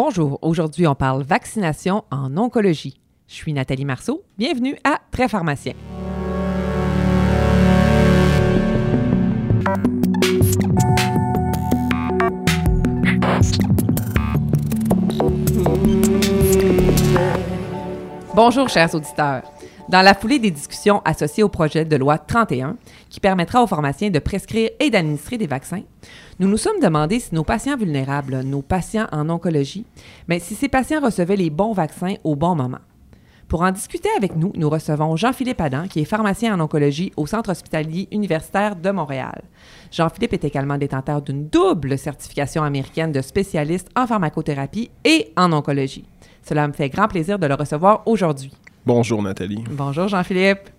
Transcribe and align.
Bonjour, 0.00 0.38
aujourd'hui 0.42 0.86
on 0.86 0.94
parle 0.94 1.24
vaccination 1.24 2.04
en 2.12 2.36
oncologie. 2.36 3.00
Je 3.26 3.34
suis 3.34 3.52
Nathalie 3.52 3.84
Marceau, 3.84 4.22
bienvenue 4.38 4.78
à 4.84 5.00
Très 5.10 5.26
Pharmacien. 5.26 5.72
Bonjour 18.36 18.68
chers 18.68 18.94
auditeurs. 18.94 19.42
Dans 19.88 20.02
la 20.02 20.12
foulée 20.12 20.38
des 20.38 20.50
discussions 20.50 21.00
associées 21.06 21.42
au 21.42 21.48
projet 21.48 21.86
de 21.86 21.96
loi 21.96 22.18
31, 22.18 22.76
qui 23.08 23.20
permettra 23.20 23.62
aux 23.62 23.66
pharmaciens 23.66 24.10
de 24.10 24.18
prescrire 24.18 24.68
et 24.80 24.90
d'administrer 24.90 25.38
des 25.38 25.46
vaccins, 25.46 25.80
nous 26.38 26.46
nous 26.46 26.58
sommes 26.58 26.78
demandé 26.82 27.18
si 27.20 27.34
nos 27.34 27.42
patients 27.42 27.78
vulnérables, 27.78 28.42
nos 28.42 28.60
patients 28.60 29.06
en 29.12 29.30
oncologie, 29.30 29.86
mais 30.28 30.40
si 30.40 30.54
ces 30.54 30.68
patients 30.68 31.00
recevaient 31.00 31.36
les 31.36 31.48
bons 31.48 31.72
vaccins 31.72 32.16
au 32.22 32.36
bon 32.36 32.54
moment. 32.54 32.80
Pour 33.48 33.62
en 33.62 33.72
discuter 33.72 34.10
avec 34.18 34.36
nous, 34.36 34.52
nous 34.56 34.68
recevons 34.68 35.16
Jean-Philippe 35.16 35.62
Adam, 35.62 35.88
qui 35.88 36.00
est 36.00 36.04
pharmacien 36.04 36.54
en 36.54 36.60
oncologie 36.60 37.14
au 37.16 37.26
Centre 37.26 37.50
hospitalier 37.50 38.08
universitaire 38.12 38.76
de 38.76 38.90
Montréal. 38.90 39.40
Jean-Philippe 39.90 40.34
est 40.34 40.44
également 40.44 40.76
détenteur 40.76 41.22
d'une 41.22 41.48
double 41.48 41.96
certification 41.96 42.62
américaine 42.62 43.10
de 43.10 43.22
spécialiste 43.22 43.88
en 43.96 44.06
pharmacothérapie 44.06 44.90
et 45.06 45.32
en 45.34 45.50
oncologie. 45.50 46.04
Cela 46.46 46.68
me 46.68 46.74
fait 46.74 46.90
grand 46.90 47.08
plaisir 47.08 47.38
de 47.38 47.46
le 47.46 47.54
recevoir 47.54 48.02
aujourd'hui. 48.04 48.52
Bonjour 48.86 49.22
Nathalie. 49.22 49.64
Bonjour 49.70 50.08
Jean-Philippe. 50.08 50.70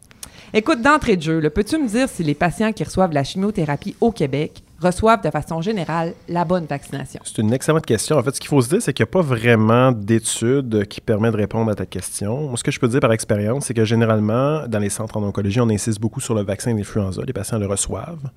Écoute, 0.51 0.81
d'entrée 0.81 1.15
de 1.15 1.21
jeu, 1.21 1.47
peux-tu 1.51 1.77
me 1.77 1.87
dire 1.87 2.09
si 2.09 2.23
les 2.23 2.33
patients 2.33 2.71
qui 2.71 2.83
reçoivent 2.83 3.13
la 3.13 3.23
chimiothérapie 3.23 3.95
au 4.01 4.11
Québec 4.11 4.63
reçoivent 4.79 5.21
de 5.21 5.29
façon 5.29 5.61
générale 5.61 6.15
la 6.27 6.43
bonne 6.43 6.65
vaccination? 6.65 7.21
C'est 7.23 7.37
une 7.37 7.53
excellente 7.53 7.85
question. 7.85 8.17
En 8.17 8.23
fait, 8.23 8.33
ce 8.33 8.39
qu'il 8.39 8.47
faut 8.47 8.59
se 8.59 8.69
dire, 8.69 8.81
c'est 8.81 8.91
qu'il 8.91 9.03
n'y 9.03 9.09
a 9.09 9.11
pas 9.11 9.21
vraiment 9.21 9.91
d'études 9.91 10.87
qui 10.87 11.01
permettent 11.01 11.33
de 11.33 11.37
répondre 11.37 11.69
à 11.69 11.75
ta 11.75 11.85
question. 11.85 12.47
Moi, 12.47 12.57
ce 12.57 12.63
que 12.63 12.71
je 12.71 12.79
peux 12.79 12.87
dire 12.87 12.99
par 12.99 13.11
expérience, 13.11 13.67
c'est 13.67 13.75
que 13.75 13.85
généralement, 13.85 14.67
dans 14.67 14.79
les 14.79 14.89
centres 14.89 15.17
en 15.17 15.23
oncologie, 15.23 15.59
on 15.61 15.69
insiste 15.69 15.99
beaucoup 15.99 16.19
sur 16.19 16.33
le 16.33 16.41
vaccin 16.41 16.73
d'influenza. 16.73 17.21
Les 17.27 17.33
patients 17.33 17.59
le 17.59 17.67
reçoivent. 17.67 18.31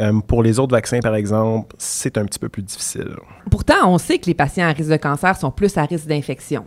Euh, 0.00 0.20
pour 0.26 0.42
les 0.42 0.58
autres 0.58 0.72
vaccins, 0.72 0.98
par 0.98 1.14
exemple, 1.14 1.76
c'est 1.78 2.18
un 2.18 2.24
petit 2.24 2.40
peu 2.40 2.48
plus 2.48 2.62
difficile. 2.62 3.14
Pourtant, 3.48 3.92
on 3.92 3.98
sait 3.98 4.18
que 4.18 4.26
les 4.26 4.34
patients 4.34 4.66
à 4.66 4.72
risque 4.72 4.90
de 4.90 4.96
cancer 4.96 5.36
sont 5.36 5.52
plus 5.52 5.78
à 5.78 5.84
risque 5.84 6.08
d'infection. 6.08 6.64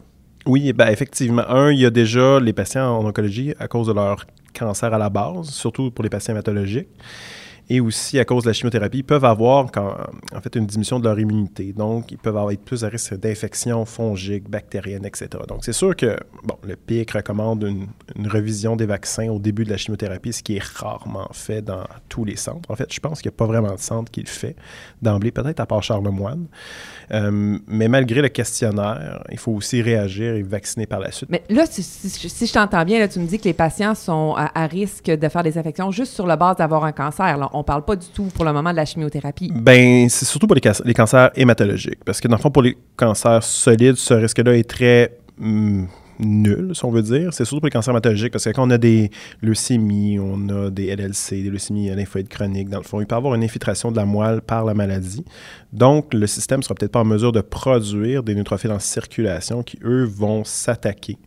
Oui, 0.48 0.72
ben 0.72 0.88
effectivement. 0.88 1.44
Un, 1.50 1.72
il 1.72 1.80
y 1.80 1.86
a 1.86 1.90
déjà 1.90 2.40
les 2.40 2.54
patients 2.54 2.98
en 2.98 3.06
oncologie 3.06 3.54
à 3.60 3.68
cause 3.68 3.88
de 3.88 3.94
leur 3.94 4.26
cancer 4.58 4.94
à 4.94 4.98
la 4.98 5.10
base, 5.10 5.50
surtout 5.50 5.92
pour 5.92 6.04
les 6.04 6.10
patients 6.10 6.34
hématologiques 6.34 6.88
et 7.70 7.80
aussi 7.80 8.20
à 8.20 8.26
cause 8.26 8.44
de 8.44 8.50
la 8.50 8.54
chimiothérapie, 8.54 9.04
peuvent 9.04 9.26
avoir 9.26 9.66
en 9.76 10.42
fait 10.42 10.56
une 10.56 10.66
diminution 10.66 11.00
de 11.00 11.06
leur 11.06 11.20
immunité. 11.20 11.74
Donc, 11.74 12.12
ils 12.12 12.18
peuvent 12.18 12.38
avoir, 12.38 12.52
être 12.52 12.64
plus 12.64 12.84
à 12.84 12.90
risque 12.90 13.16
d'infections 13.16 13.86
fongiques, 13.86 14.50
bactériennes, 14.50 15.06
etc. 15.06 15.30
Donc, 15.48 15.66
c'est 15.66 15.74
sûr 15.74 15.96
que 15.96 16.18
bon, 16.44 16.56
le 16.64 16.76
PIC 16.76 17.12
recommande 17.12 17.64
une, 17.64 18.28
revision 18.28 18.76
des 18.76 18.86
vaccins 18.86 19.30
au 19.30 19.40
début 19.40 19.64
de 19.64 19.70
la 19.70 19.78
chimiothérapie, 19.78 20.34
ce 20.34 20.44
qui 20.44 20.58
est 20.58 20.64
rarement 20.64 21.28
fait 21.32 21.62
dans 21.62 21.84
tous 22.10 22.26
les 22.26 22.36
centres. 22.36 22.70
En 22.70 22.76
fait, 22.76 22.92
je 22.94 23.00
pense 23.00 23.22
qu'il 23.22 23.30
n'y 23.30 23.36
a 23.36 23.38
pas 23.38 23.46
vraiment 23.46 23.74
de 23.74 23.80
centre 23.80 24.12
qui 24.12 24.22
le 24.22 24.28
fait 24.28 24.56
d'emblée, 25.02 25.32
peut-être 25.32 25.60
à 25.60 25.66
part 25.66 25.84
Charlemagne. 25.84 26.46
Euh, 27.12 27.58
mais 27.68 27.88
malgré 27.88 28.22
le 28.22 28.30
questionnaire, 28.30 29.24
il 29.32 29.38
faut 29.38 29.52
aussi 29.52 29.82
réagir 29.82 30.36
et 30.36 30.44
vacciner 30.44 30.86
par 30.86 31.00
la 31.00 31.12
suite. 31.12 31.30
Mais 31.30 31.44
là, 31.50 31.66
si, 31.70 31.82
je 32.46 32.54
t'entends 32.54 32.84
bien, 32.84 33.08
tu 33.08 33.20
me 33.20 33.28
dis 33.28 33.40
que 33.40 33.46
les 33.46 33.54
patients 33.54 33.96
sont 33.96 34.36
à, 34.36 34.68
risque 34.68 35.06
de 35.06 35.30
faire 35.30 35.44
des 35.44 35.58
infections 35.58 35.92
juste 35.92 36.14
sur 36.14 36.28
la 36.28 36.36
base 36.36 36.58
d'avoir 36.58 36.84
un 36.84 36.92
cancer. 36.92 37.38
On 37.60 37.64
parle 37.64 37.86
pas 37.86 37.96
du 37.96 38.08
tout 38.08 38.28
pour 38.34 38.46
le 38.46 38.54
moment 38.54 38.72
de 38.72 38.76
la 38.76 38.86
chimiothérapie. 38.86 39.52
Ben, 39.54 40.10
c'est 40.10 40.26
surtout 40.26 40.48
pour 40.48 40.56
les, 40.56 40.94
cancers 40.94 41.32
hématologiques. 41.36 42.04
Parce 42.06 42.22
que 42.22 42.28
dans 42.28 42.36
le 42.36 42.42
fond, 42.42 42.52
pour 42.52 42.64
les 42.64 42.78
cancers 42.96 43.44
solides, 43.44 43.96
ce 43.96 44.14
risque-là 44.14 44.56
est 44.56 44.70
très. 44.70 45.18
Hmm, 45.38 45.86
nul, 46.20 46.72
si 46.74 46.84
on 46.86 46.92
veut 46.92 47.02
dire. 47.02 47.34
C'est 47.34 47.46
surtout 47.46 47.60
pour 47.60 47.68
les 47.68 47.72
cancers 47.72 47.92
hématologiques, 47.92 48.32
parce 48.32 48.46
que 48.46 48.50
quand 48.50 48.68
on 48.68 48.72
a 48.72 48.78
des 48.78 49.12
leucémies, 49.42 50.20
on 50.20 50.50
a 50.50 50.70
des 50.70 50.96
LLC, 50.96 51.44
des 51.44 51.50
leucémies 51.50 51.90
lymphoïdes 51.90 52.30
chroniques, 52.30 52.70
dans 52.70 52.80
le 52.80 52.84
fond, 52.84 53.02
il 53.02 53.08
peut 53.08 53.16
y 53.16 53.18
avoir 53.18 53.36
une 53.36 53.44
infiltration 53.44 53.92
de 53.92 53.98
la 53.98 54.06
moelle 54.06 54.42
par 54.42 54.66
la 54.66 54.74
maladie. 54.74 55.26
Donc, 55.74 56.14
le 56.14 56.28
système 56.28 56.64
sera 56.64 56.76
peut-être 56.76 56.92
pas 56.92 57.02
en 57.02 57.06
mesure 57.06 57.32
de 57.32 57.42
produire 57.42 58.24
des 58.24 58.36
neutrophiles 58.36 58.72
en 58.72 58.80
circulation 58.80 59.64
qui, 59.64 59.78
eux, 59.84 60.06
vont 60.06 60.44
s'attaquer 60.44 61.18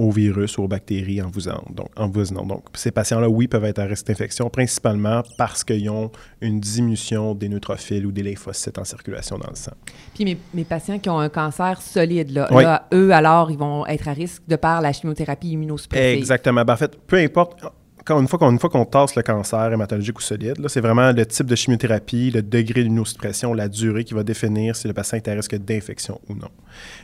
aux 0.00 0.10
virus 0.10 0.56
ou 0.56 0.62
aux 0.62 0.68
bactéries 0.68 1.20
en 1.20 1.28
vous 1.28 1.42
donc, 1.74 1.90
en 1.94 2.08
donc 2.08 2.64
ces 2.72 2.90
patients-là, 2.90 3.28
oui, 3.28 3.48
peuvent 3.48 3.66
être 3.66 3.80
à 3.80 3.84
risque 3.84 4.06
d'infection, 4.06 4.48
principalement 4.48 5.22
parce 5.36 5.62
qu'ils 5.62 5.90
ont 5.90 6.10
une 6.40 6.58
diminution 6.58 7.34
des 7.34 7.50
neutrophiles 7.50 8.06
ou 8.06 8.12
des 8.12 8.22
lymphocytes 8.22 8.78
en 8.78 8.84
circulation 8.84 9.36
dans 9.36 9.50
le 9.50 9.56
sang. 9.56 9.72
Puis 10.14 10.24
mes, 10.24 10.38
mes 10.54 10.64
patients 10.64 10.98
qui 10.98 11.10
ont 11.10 11.18
un 11.18 11.28
cancer 11.28 11.82
solide, 11.82 12.30
là, 12.30 12.88
eux, 12.94 13.12
alors, 13.12 13.50
ils 13.50 13.58
vont 13.58 13.86
être 13.86 14.08
à 14.08 14.12
risque 14.12 14.42
de 14.48 14.56
par 14.56 14.80
la 14.80 14.92
chimiothérapie 14.92 15.50
immunosuppressive. 15.50 16.18
Exactement. 16.18 16.64
Ben, 16.64 16.72
en 16.72 16.78
fait, 16.78 16.96
peu 17.06 17.16
importe 17.16 17.62
une 18.08 18.28
fois 18.58 18.68
qu'on 18.68 18.84
tasse 18.84 19.14
le 19.14 19.22
cancer 19.22 19.72
hématologique 19.72 20.18
ou 20.18 20.22
solide, 20.22 20.56
c'est 20.68 20.80
vraiment 20.80 21.12
le 21.12 21.26
type 21.26 21.46
de 21.46 21.54
chimiothérapie, 21.54 22.30
le 22.30 22.42
degré 22.42 22.82
d'immunosuppression, 22.82 23.54
la 23.54 23.68
durée 23.68 24.04
qui 24.04 24.14
va 24.14 24.22
définir 24.22 24.74
si 24.76 24.88
le 24.88 24.94
patient 24.94 25.18
est 25.18 25.28
à 25.28 25.32
risque 25.32 25.56
d'infection 25.56 26.20
ou 26.28 26.34
non. 26.34 26.48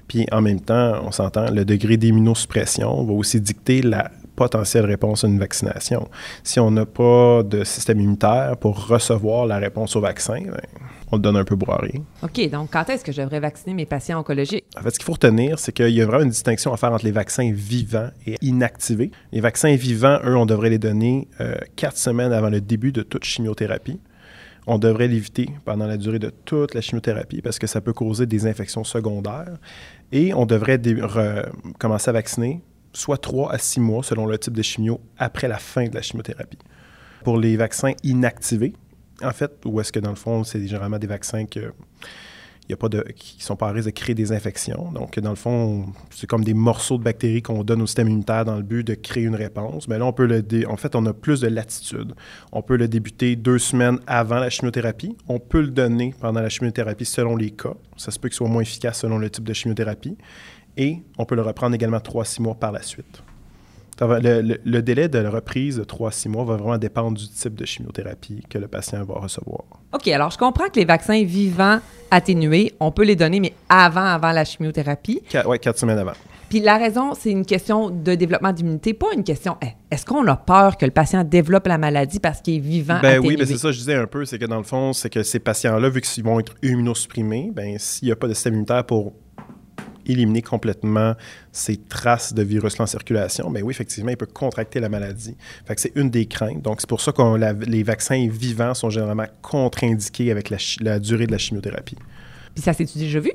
Puis 0.08 0.26
en 0.32 0.40
même 0.40 0.60
temps, 0.60 1.00
on 1.04 1.10
s'entend, 1.10 1.50
le 1.50 1.64
degré 1.64 1.96
d'immunosuppression 1.96 3.04
va 3.04 3.12
aussi 3.12 3.40
dicter 3.40 3.82
la 3.82 4.10
potentielle 4.36 4.84
réponse 4.84 5.24
à 5.24 5.28
une 5.28 5.38
vaccination. 5.38 6.08
Si 6.44 6.60
on 6.60 6.70
n'a 6.70 6.86
pas 6.86 7.42
de 7.42 7.64
système 7.64 7.98
immunitaire 8.00 8.56
pour 8.58 8.86
recevoir 8.86 9.47
la 9.47 9.58
réponse 9.58 9.97
au 9.97 10.00
vaccin, 10.00 10.41
ben, 10.42 10.60
on 11.12 11.16
le 11.16 11.22
donne 11.22 11.36
un 11.36 11.44
peu 11.44 11.56
boiré. 11.56 12.00
OK, 12.22 12.50
donc 12.50 12.70
quand 12.72 12.88
est-ce 12.91 13.04
que 13.04 13.12
je 13.12 13.22
devrais 13.22 13.41
vacciner 13.41 13.74
mes 13.74 13.86
patients 13.86 14.19
oncologiques? 14.19 14.64
En 14.78 14.82
fait, 14.82 14.91
ce 14.91 14.98
qu'il 14.98 15.04
faut 15.04 15.12
retenir, 15.12 15.58
c'est 15.58 15.72
qu'il 15.72 15.91
y 15.91 16.02
a 16.02 16.06
vraiment 16.06 16.24
une 16.24 16.30
distinction 16.30 16.72
à 16.72 16.76
faire 16.76 16.92
entre 16.92 17.04
les 17.04 17.12
vaccins 17.12 17.50
vivants 17.52 18.10
et 18.26 18.36
inactivés. 18.42 19.10
Les 19.32 19.41
vaccins 19.41 19.74
vivants, 19.76 20.19
eux, 20.24 20.36
on 20.36 20.47
devrait 20.47 20.70
les 20.70 20.78
donner 20.78 21.28
euh, 21.41 21.54
quatre 21.76 21.97
semaines 21.97 22.32
avant 22.32 22.50
le 22.50 22.60
début 22.60 22.92
de 22.92 23.03
toute 23.03 23.24
chimiothérapie. 23.24 24.00
On 24.66 24.78
devrait 24.78 25.06
l'éviter 25.06 25.48
pendant 25.64 25.86
la 25.86 25.97
durée 25.97 26.18
de 26.18 26.30
toute 26.44 26.74
la 26.74 26.80
chimiothérapie 26.80 27.41
parce 27.41 27.60
que 27.60 27.68
ça 27.68 27.80
peut 27.80 27.92
causer 27.92 28.26
des 28.26 28.47
infections 28.47 28.82
secondaires. 28.82 29.54
Et 30.10 30.34
on 30.34 30.44
devrait 30.44 30.80
commencer 31.78 32.10
à 32.10 32.12
vacciner 32.12 32.62
soit 32.96 33.18
trois 33.18 33.52
à 33.52 33.58
six 33.58 33.80
mois 33.80 34.02
selon 34.02 34.26
le 34.26 34.38
type 34.38 34.54
de 34.54 34.62
chimio 34.62 35.00
après 35.18 35.48
la 35.48 35.58
fin 35.58 35.86
de 35.86 35.94
la 35.94 36.02
chimiothérapie. 36.02 36.58
Pour 37.24 37.38
les 37.38 37.56
vaccins 37.56 37.92
inactivés, 38.02 38.72
en 39.22 39.32
fait, 39.32 39.52
ou 39.64 39.80
est-ce 39.80 39.92
que 39.92 40.00
dans 40.00 40.10
le 40.10 40.16
fond, 40.16 40.44
c'est 40.44 40.66
généralement 40.66 40.98
des 40.98 41.06
vaccins 41.06 41.46
que 41.46 41.72
y 42.68 42.72
a 42.72 42.76
pas 42.76 42.88
de, 42.88 43.04
qui 43.14 43.42
sont 43.42 43.54
pas 43.54 43.68
à 43.68 43.72
risque 43.72 43.86
de 43.86 43.92
créer 43.92 44.14
des 44.14 44.32
infections. 44.32 44.90
Donc, 44.92 45.20
dans 45.20 45.30
le 45.30 45.36
fond, 45.36 45.86
c'est 46.10 46.26
comme 46.26 46.42
des 46.42 46.54
morceaux 46.54 46.98
de 46.98 47.04
bactéries 47.04 47.42
qu'on 47.42 47.62
donne 47.62 47.80
au 47.82 47.86
système 47.86 48.08
immunitaire 48.08 48.44
dans 48.44 48.56
le 48.56 48.62
but 48.62 48.84
de 48.84 48.94
créer 48.94 49.24
une 49.24 49.36
réponse. 49.36 49.86
Mais 49.86 49.98
là, 49.98 50.06
on 50.06 50.12
peut 50.12 50.26
le 50.26 50.44
en 50.68 50.76
fait, 50.76 50.96
on 50.96 51.06
a 51.06 51.12
plus 51.12 51.42
de 51.42 51.48
latitude. 51.48 52.14
On 52.50 52.62
peut 52.62 52.76
le 52.76 52.88
débuter 52.88 53.36
deux 53.36 53.58
semaines 53.58 53.98
avant 54.06 54.40
la 54.40 54.50
chimiothérapie. 54.50 55.16
On 55.28 55.38
peut 55.38 55.60
le 55.60 55.68
donner 55.68 56.12
pendant 56.20 56.40
la 56.40 56.48
chimiothérapie 56.48 57.04
selon 57.04 57.36
les 57.36 57.50
cas. 57.50 57.74
Ça 57.96 58.10
se 58.10 58.18
peut 58.18 58.28
qu'il 58.28 58.36
soit 58.36 58.48
moins 58.48 58.62
efficace 58.62 59.00
selon 59.00 59.18
le 59.18 59.30
type 59.30 59.44
de 59.44 59.52
chimiothérapie. 59.52 60.16
Et 60.76 60.98
on 61.19 61.25
peut 61.25 61.34
le 61.34 61.42
reprendre 61.42 61.75
également 61.75 62.00
trois 62.00 62.22
à 62.22 62.26
six 62.26 62.41
mois 62.41 62.54
par 62.54 62.72
la 62.72 62.82
suite. 62.82 63.22
Le, 64.00 64.81
délai 64.81 65.09
de 65.09 65.26
reprise 65.26 65.78
de 65.78 65.84
3-6 65.84 66.28
mois 66.28 66.44
va 66.44 66.56
vraiment 66.56 66.76
dépendre 66.76 67.16
du 67.16 67.28
type 67.28 67.54
de 67.54 67.64
chimiothérapie 67.64 68.42
que 68.48 68.59
le 68.59 68.69
patient 68.69 69.03
va 69.04 69.15
recevoir. 69.15 69.65
OK, 69.94 70.06
alors 70.09 70.31
je 70.31 70.36
comprends 70.36 70.66
que 70.66 70.78
les 70.78 70.84
vaccins 70.84 71.25
vivants 71.25 71.78
atténués, 72.10 72.75
on 72.78 72.92
peut 72.92 73.04
les 73.04 73.16
donner, 73.16 73.41
mais 73.41 73.54
avant, 73.69 74.04
avant 74.04 74.32
la 74.32 74.44
chimiothérapie. 74.44 75.22
Oui, 75.47 75.59
quatre 75.59 75.78
semaines 75.78 75.98
avant. 75.98 76.12
Puis 76.50 76.60
la 76.60 76.76
raison, 76.76 77.15
c'est 77.15 77.31
une 77.31 77.47
question 77.47 77.91
de 77.91 78.15
développement 78.15 78.53
d'immunité, 78.53 78.94
pas 78.94 79.09
une 79.15 79.25
question 79.25 79.56
eh, 79.62 79.69
est-ce 79.91 80.04
qu'on 80.04 80.26
a 80.28 80.36
peur 80.36 80.76
que 80.76 80.84
le 80.84 80.92
patient 80.92 81.25
développe 81.25 81.66
la 81.66 81.78
maladie 81.78 82.20
parce 82.20 82.41
qu'il 82.41 82.56
est 82.56 82.60
vivant 82.60 83.00
ben 83.03 83.19
oui, 83.19 83.36
ben 83.36 83.47
c'est 83.47 83.56
ça, 83.56 83.72
je 83.72 83.78
disais 83.78 83.94
un 83.94 84.06
peu, 84.06 84.25
c'est 84.25 84.38
que 84.38 84.44
dans 84.44 84.59
le 84.59 84.62
fond, 84.62 84.92
c'est 84.92 85.10
que 85.10 85.22
ces 85.22 85.41
patients-là, 85.41 85.88
vu 85.88 86.00
qu'ils 86.03 86.22
vont 86.22 86.38
être 86.38 86.54
immunosupprimés, 86.62 87.50
ben 87.53 87.78
s'il 87.78 88.06
n'y 88.06 88.12
a 88.12 88.16
pas 88.16 88.28
de 88.28 88.34
système 88.34 88.53
immunitaire 88.53 88.84
pour 88.84 89.15
éliminer 90.06 90.42
complètement 90.42 91.14
ces 91.53 91.76
traces 91.76 92.34
de 92.34 92.42
virus 92.42 92.78
en 92.80 92.86
circulation, 92.86 93.50
bien 93.50 93.62
oui, 93.62 93.72
effectivement, 93.72 94.10
il 94.10 94.16
peut 94.16 94.26
contracter 94.26 94.80
la 94.80 94.88
maladie. 94.88 95.36
Fait 95.64 95.74
que 95.74 95.80
c'est 95.80 95.92
une 95.94 96.10
des 96.10 96.26
craintes. 96.26 96.62
Donc, 96.62 96.80
c'est 96.80 96.88
pour 96.88 97.00
ça 97.00 97.12
que 97.12 97.64
les 97.68 97.82
vaccins 97.82 98.28
vivants 98.28 98.74
sont 98.74 98.91
généralement 98.91 99.26
contre-indiqués 99.42 100.30
avec 100.30 100.50
la, 100.50 100.98
durée 100.98 101.26
de 101.26 101.32
la 101.32 101.38
chimiothérapie. 101.38 101.97
Puis 102.54 102.62
ça 102.62 102.72
s'est-tu 102.72 102.98
déjà 102.98 103.20
vu? 103.20 103.32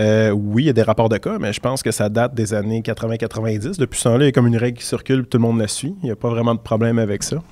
Euh, 0.00 0.30
oui, 0.30 0.64
il 0.64 0.66
y 0.66 0.70
a 0.70 0.72
des 0.72 0.82
rapports 0.82 1.08
de 1.08 1.18
cas, 1.18 1.38
mais 1.38 1.52
je 1.52 1.60
pense 1.60 1.82
que 1.82 1.92
ça 1.92 2.08
date 2.08 2.34
des 2.34 2.52
années 2.52 2.80
80-90. 2.80 3.78
Depuis 3.78 3.98
ce 3.98 4.04
temps-là, 4.04 4.24
il 4.24 4.26
y 4.26 4.28
a 4.28 4.32
comme 4.32 4.46
une 4.46 4.56
règle 4.56 4.78
qui 4.78 4.86
circule, 4.86 5.24
tout 5.26 5.38
le 5.38 5.42
monde 5.42 5.58
la 5.58 5.68
suit. 5.68 5.94
Il 6.02 6.06
n'y 6.06 6.10
a 6.10 6.16
pas 6.16 6.28
vraiment 6.28 6.54
de 6.54 6.60
problème 6.60 6.98
avec 6.98 7.22
ça. 7.22 7.42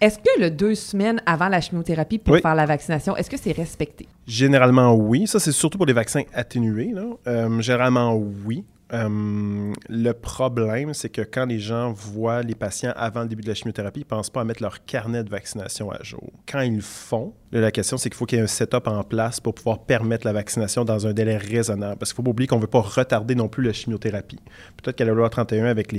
Est-ce 0.00 0.18
que 0.18 0.40
le 0.40 0.50
deux 0.50 0.76
semaines 0.76 1.20
avant 1.26 1.48
la 1.48 1.60
chimiothérapie 1.60 2.18
pour 2.18 2.36
faire 2.38 2.54
la 2.54 2.66
vaccination, 2.66 3.16
est-ce 3.16 3.28
que 3.28 3.36
c'est 3.36 3.50
respecté? 3.50 4.06
Généralement, 4.28 4.94
oui. 4.94 5.26
Ça, 5.26 5.40
c'est 5.40 5.50
surtout 5.50 5.76
pour 5.76 5.86
les 5.86 5.92
vaccins 5.92 6.22
atténués. 6.34 6.94
Euh, 7.26 7.60
généralement, 7.60 8.14
oui. 8.44 8.64
Euh, 8.92 9.72
le 9.88 10.12
problème, 10.12 10.94
c'est 10.94 11.10
que 11.10 11.20
quand 11.20 11.44
les 11.44 11.58
gens 11.58 11.92
voient 11.92 12.42
les 12.42 12.54
patients 12.54 12.92
avant 12.96 13.22
le 13.22 13.28
début 13.28 13.42
de 13.42 13.48
la 13.48 13.54
chimiothérapie, 13.54 14.00
ils 14.00 14.04
ne 14.04 14.08
pensent 14.08 14.30
pas 14.30 14.40
à 14.40 14.44
mettre 14.44 14.62
leur 14.62 14.84
carnet 14.84 15.22
de 15.22 15.28
vaccination 15.28 15.90
à 15.90 16.02
jour. 16.02 16.32
Quand 16.50 16.60
ils 16.60 16.76
le 16.76 16.80
font, 16.80 17.34
la 17.52 17.70
question, 17.70 17.96
c'est 17.96 18.10
qu'il 18.10 18.16
faut 18.16 18.26
qu'il 18.26 18.38
y 18.38 18.40
ait 18.40 18.44
un 18.44 18.48
setup 18.48 18.86
en 18.86 19.02
place 19.02 19.40
pour 19.40 19.54
pouvoir 19.54 19.80
permettre 19.80 20.26
la 20.26 20.32
vaccination 20.32 20.84
dans 20.84 21.06
un 21.06 21.12
délai 21.12 21.36
raisonnable. 21.36 21.96
Parce 21.98 22.12
qu'il 22.12 22.16
faut 22.16 22.22
pas 22.22 22.30
oublier 22.30 22.46
qu'on 22.46 22.56
ne 22.56 22.60
veut 22.60 22.66
pas 22.66 22.80
retarder 22.80 23.34
non 23.34 23.48
plus 23.48 23.62
la 23.62 23.72
chimiothérapie. 23.72 24.38
Peut-être 24.82 24.96
qu'à 24.96 25.04
la 25.04 25.12
loi 25.12 25.28
31, 25.30 25.64
avec 25.66 25.94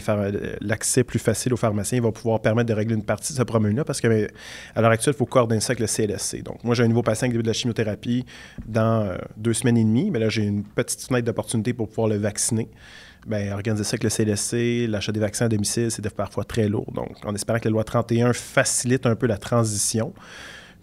l'accès 0.61 1.03
plus 1.03 1.19
facile 1.19 1.53
aux 1.53 1.57
pharmaciens, 1.57 2.01
va 2.01 2.11
pouvoir 2.11 2.41
permettre 2.41 2.69
de 2.69 2.73
régler 2.73 2.95
une 2.95 3.03
partie 3.03 3.33
de 3.33 3.37
ce 3.37 3.43
problème-là. 3.43 3.83
Parce 3.83 3.99
qu'à 3.99 4.09
l'heure 4.09 4.29
actuelle, 4.75 5.15
il 5.15 5.17
faut 5.17 5.25
coordonner 5.25 5.61
ça 5.61 5.73
avec 5.73 5.79
le 5.79 5.87
CLSC. 5.87 6.43
Donc, 6.43 6.63
moi, 6.63 6.75
j'ai 6.75 6.83
un 6.83 6.87
nouveau 6.87 7.03
patient 7.03 7.27
qui 7.27 7.31
débute 7.31 7.45
de 7.45 7.49
la 7.49 7.53
chimiothérapie 7.53 8.25
dans 8.67 9.05
euh, 9.05 9.17
deux 9.37 9.53
semaines 9.53 9.77
et 9.77 9.83
demie. 9.83 10.11
Mais 10.11 10.19
là, 10.19 10.29
j'ai 10.29 10.43
une 10.43 10.63
petite 10.63 11.01
fenêtre 11.01 11.25
d'opportunité 11.25 11.73
pour 11.73 11.89
pouvoir 11.89 12.07
le 12.09 12.17
vacciner. 12.17 12.69
Bien, 13.27 13.53
organiser 13.53 13.83
ça 13.83 13.95
avec 13.95 14.03
le 14.03 14.09
CLSC, 14.09 14.87
l'achat 14.87 15.11
des 15.11 15.19
vaccins 15.19 15.45
à 15.45 15.49
domicile, 15.49 15.91
c'est 15.91 16.07
parfois 16.13 16.45
très 16.45 16.69
lourd. 16.69 16.91
Donc, 16.93 17.17
en 17.25 17.35
espérant 17.35 17.59
que 17.59 17.65
la 17.65 17.71
loi 17.71 17.83
31 17.83 18.33
facilite 18.33 19.05
un 19.05 19.15
peu 19.15 19.27
la 19.27 19.37
transition 19.37 20.13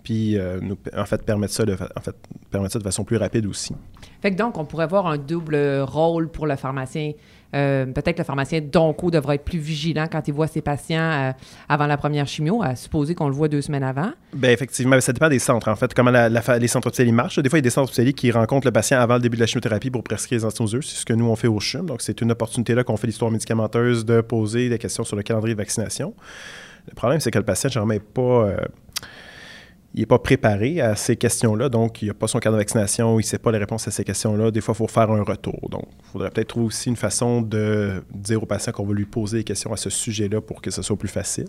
puis 0.06 0.38
euh, 0.38 0.60
nous, 0.62 0.78
en 0.96 1.04
fait, 1.04 1.20
permettre 1.24 1.52
ça, 1.52 1.64
de, 1.64 1.72
en 1.74 2.00
fait, 2.00 2.14
permettre 2.56 2.72
ça 2.72 2.78
de 2.78 2.84
façon 2.84 3.04
plus 3.04 3.16
rapide 3.16 3.46
aussi. 3.46 3.74
Fait 4.20 4.30
que 4.30 4.36
donc, 4.36 4.58
on 4.58 4.64
pourrait 4.64 4.84
avoir 4.84 5.06
un 5.06 5.18
double 5.18 5.56
rôle 5.82 6.28
pour 6.28 6.46
le 6.46 6.56
pharmacien. 6.56 7.12
Euh, 7.54 7.86
peut-être 7.86 8.18
le 8.18 8.24
pharmacien 8.24 8.60
d'onco 8.60 9.10
devrait 9.10 9.36
être 9.36 9.44
plus 9.44 9.58
vigilant 9.58 10.06
quand 10.10 10.26
il 10.26 10.34
voit 10.34 10.48
ses 10.48 10.62
patients 10.62 10.98
euh, 10.98 11.32
avant 11.68 11.86
la 11.86 11.96
première 11.96 12.26
chimio, 12.26 12.62
à 12.62 12.74
supposer 12.74 13.14
qu'on 13.14 13.28
le 13.28 13.34
voit 13.34 13.48
deux 13.48 13.62
semaines 13.62 13.84
avant. 13.84 14.10
Bien, 14.34 14.50
effectivement, 14.50 15.00
ça 15.00 15.12
dépend 15.12 15.28
des 15.28 15.38
centres, 15.38 15.68
en 15.68 15.76
fait, 15.76 15.94
comment 15.94 16.10
les 16.10 16.68
centres 16.68 16.88
hospitaliers 16.88 17.12
marchent. 17.12 17.38
Des 17.38 17.48
fois, 17.48 17.58
il 17.58 17.62
y 17.62 17.64
a 17.64 17.68
des 17.68 17.70
centres 17.70 17.90
hospitaliers 17.90 18.14
qui 18.14 18.30
rencontrent 18.30 18.66
le 18.66 18.72
patient 18.72 18.98
avant 18.98 19.14
le 19.14 19.20
début 19.20 19.36
de 19.36 19.42
la 19.42 19.46
chimiothérapie 19.46 19.90
pour 19.90 20.02
prescrire 20.02 20.40
les 20.40 20.44
antinoseurs. 20.44 20.82
C'est 20.82 20.96
ce 20.96 21.06
que 21.06 21.12
nous, 21.12 21.26
on 21.26 21.36
fait 21.36 21.48
au 21.48 21.60
CHUM. 21.60 21.86
Donc, 21.86 22.02
c'est 22.02 22.20
une 22.20 22.32
opportunité 22.32 22.74
là 22.74 22.84
qu'on 22.84 22.96
fait 22.96 23.06
l'histoire 23.06 23.30
médicamenteuse 23.30 24.04
de 24.04 24.20
poser 24.20 24.68
des 24.68 24.78
questions 24.78 25.04
sur 25.04 25.16
le 25.16 25.22
calendrier 25.22 25.54
de 25.54 25.60
vaccination. 25.60 26.14
Le 26.88 26.94
problème, 26.94 27.20
c'est 27.20 27.30
que 27.30 27.38
le 27.38 27.44
patient, 27.44 27.70
généralement, 27.70 27.94
n'est 27.94 28.00
pas 28.00 28.50
il 29.96 30.00
n'est 30.00 30.06
pas 30.06 30.18
préparé 30.18 30.82
à 30.82 30.94
ces 30.94 31.16
questions-là, 31.16 31.70
donc 31.70 32.02
il 32.02 32.08
n'a 32.08 32.14
pas 32.14 32.28
son 32.28 32.38
cadre 32.38 32.56
de 32.56 32.60
vaccination, 32.60 33.14
il 33.18 33.22
ne 33.22 33.26
sait 33.26 33.38
pas 33.38 33.50
les 33.50 33.56
réponses 33.56 33.88
à 33.88 33.90
ces 33.90 34.04
questions-là. 34.04 34.50
Des 34.50 34.60
fois, 34.60 34.74
il 34.74 34.76
faut 34.76 34.88
faire 34.88 35.10
un 35.10 35.22
retour. 35.22 35.58
Donc, 35.70 35.88
il 36.00 36.10
faudrait 36.12 36.30
peut-être 36.30 36.48
trouver 36.48 36.66
aussi 36.66 36.90
une 36.90 36.96
façon 36.96 37.40
de 37.40 38.04
dire 38.12 38.42
au 38.42 38.44
patient 38.44 38.72
qu'on 38.72 38.84
va 38.84 38.92
lui 38.92 39.06
poser 39.06 39.38
des 39.38 39.44
questions 39.44 39.72
à 39.72 39.78
ce 39.78 39.88
sujet-là 39.88 40.42
pour 40.42 40.60
que 40.60 40.70
ce 40.70 40.82
soit 40.82 40.98
plus 40.98 41.08
facile. 41.08 41.48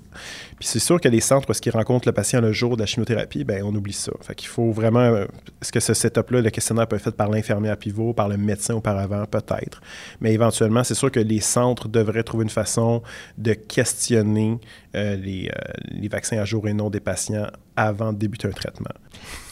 Puis 0.57 0.69
c'est 0.69 0.79
sûr 0.79 1.01
que 1.01 1.09
les 1.09 1.19
centres, 1.19 1.45
parce 1.45 1.59
qu'ils 1.59 1.73
rencontrent 1.73 2.07
le 2.07 2.13
patient 2.13 2.39
le 2.39 2.53
jour 2.53 2.77
de 2.77 2.83
la 2.83 2.85
chimiothérapie, 2.85 3.43
ben 3.43 3.63
on 3.65 3.75
oublie 3.75 3.91
ça. 3.91 4.13
Fait 4.21 4.33
qu'il 4.33 4.47
faut 4.47 4.71
vraiment... 4.71 5.13
Est-ce 5.61 5.73
que 5.73 5.81
ce 5.81 5.93
setup-là, 5.93 6.39
le 6.39 6.49
questionnaire 6.49 6.87
peut 6.87 6.95
être 6.95 7.03
fait 7.03 7.15
par 7.17 7.29
l'infirmière 7.29 7.75
pivot, 7.75 8.13
par 8.13 8.29
le 8.29 8.37
médecin 8.37 8.75
auparavant? 8.75 9.25
Peut-être. 9.25 9.81
Mais 10.21 10.33
éventuellement, 10.33 10.85
c'est 10.85 10.95
sûr 10.95 11.11
que 11.11 11.19
les 11.19 11.41
centres 11.41 11.89
devraient 11.89 12.23
trouver 12.23 12.43
une 12.43 12.49
façon 12.49 13.03
de 13.37 13.51
questionner 13.51 14.57
euh, 14.95 15.17
les, 15.17 15.49
euh, 15.49 15.73
les 15.89 16.07
vaccins 16.07 16.37
à 16.37 16.45
jour 16.45 16.69
et 16.69 16.73
non 16.73 16.89
des 16.89 17.01
patients 17.01 17.47
avant 17.77 18.11
de 18.11 18.17
débuter 18.17 18.47
un 18.47 18.51
traitement. 18.51 18.89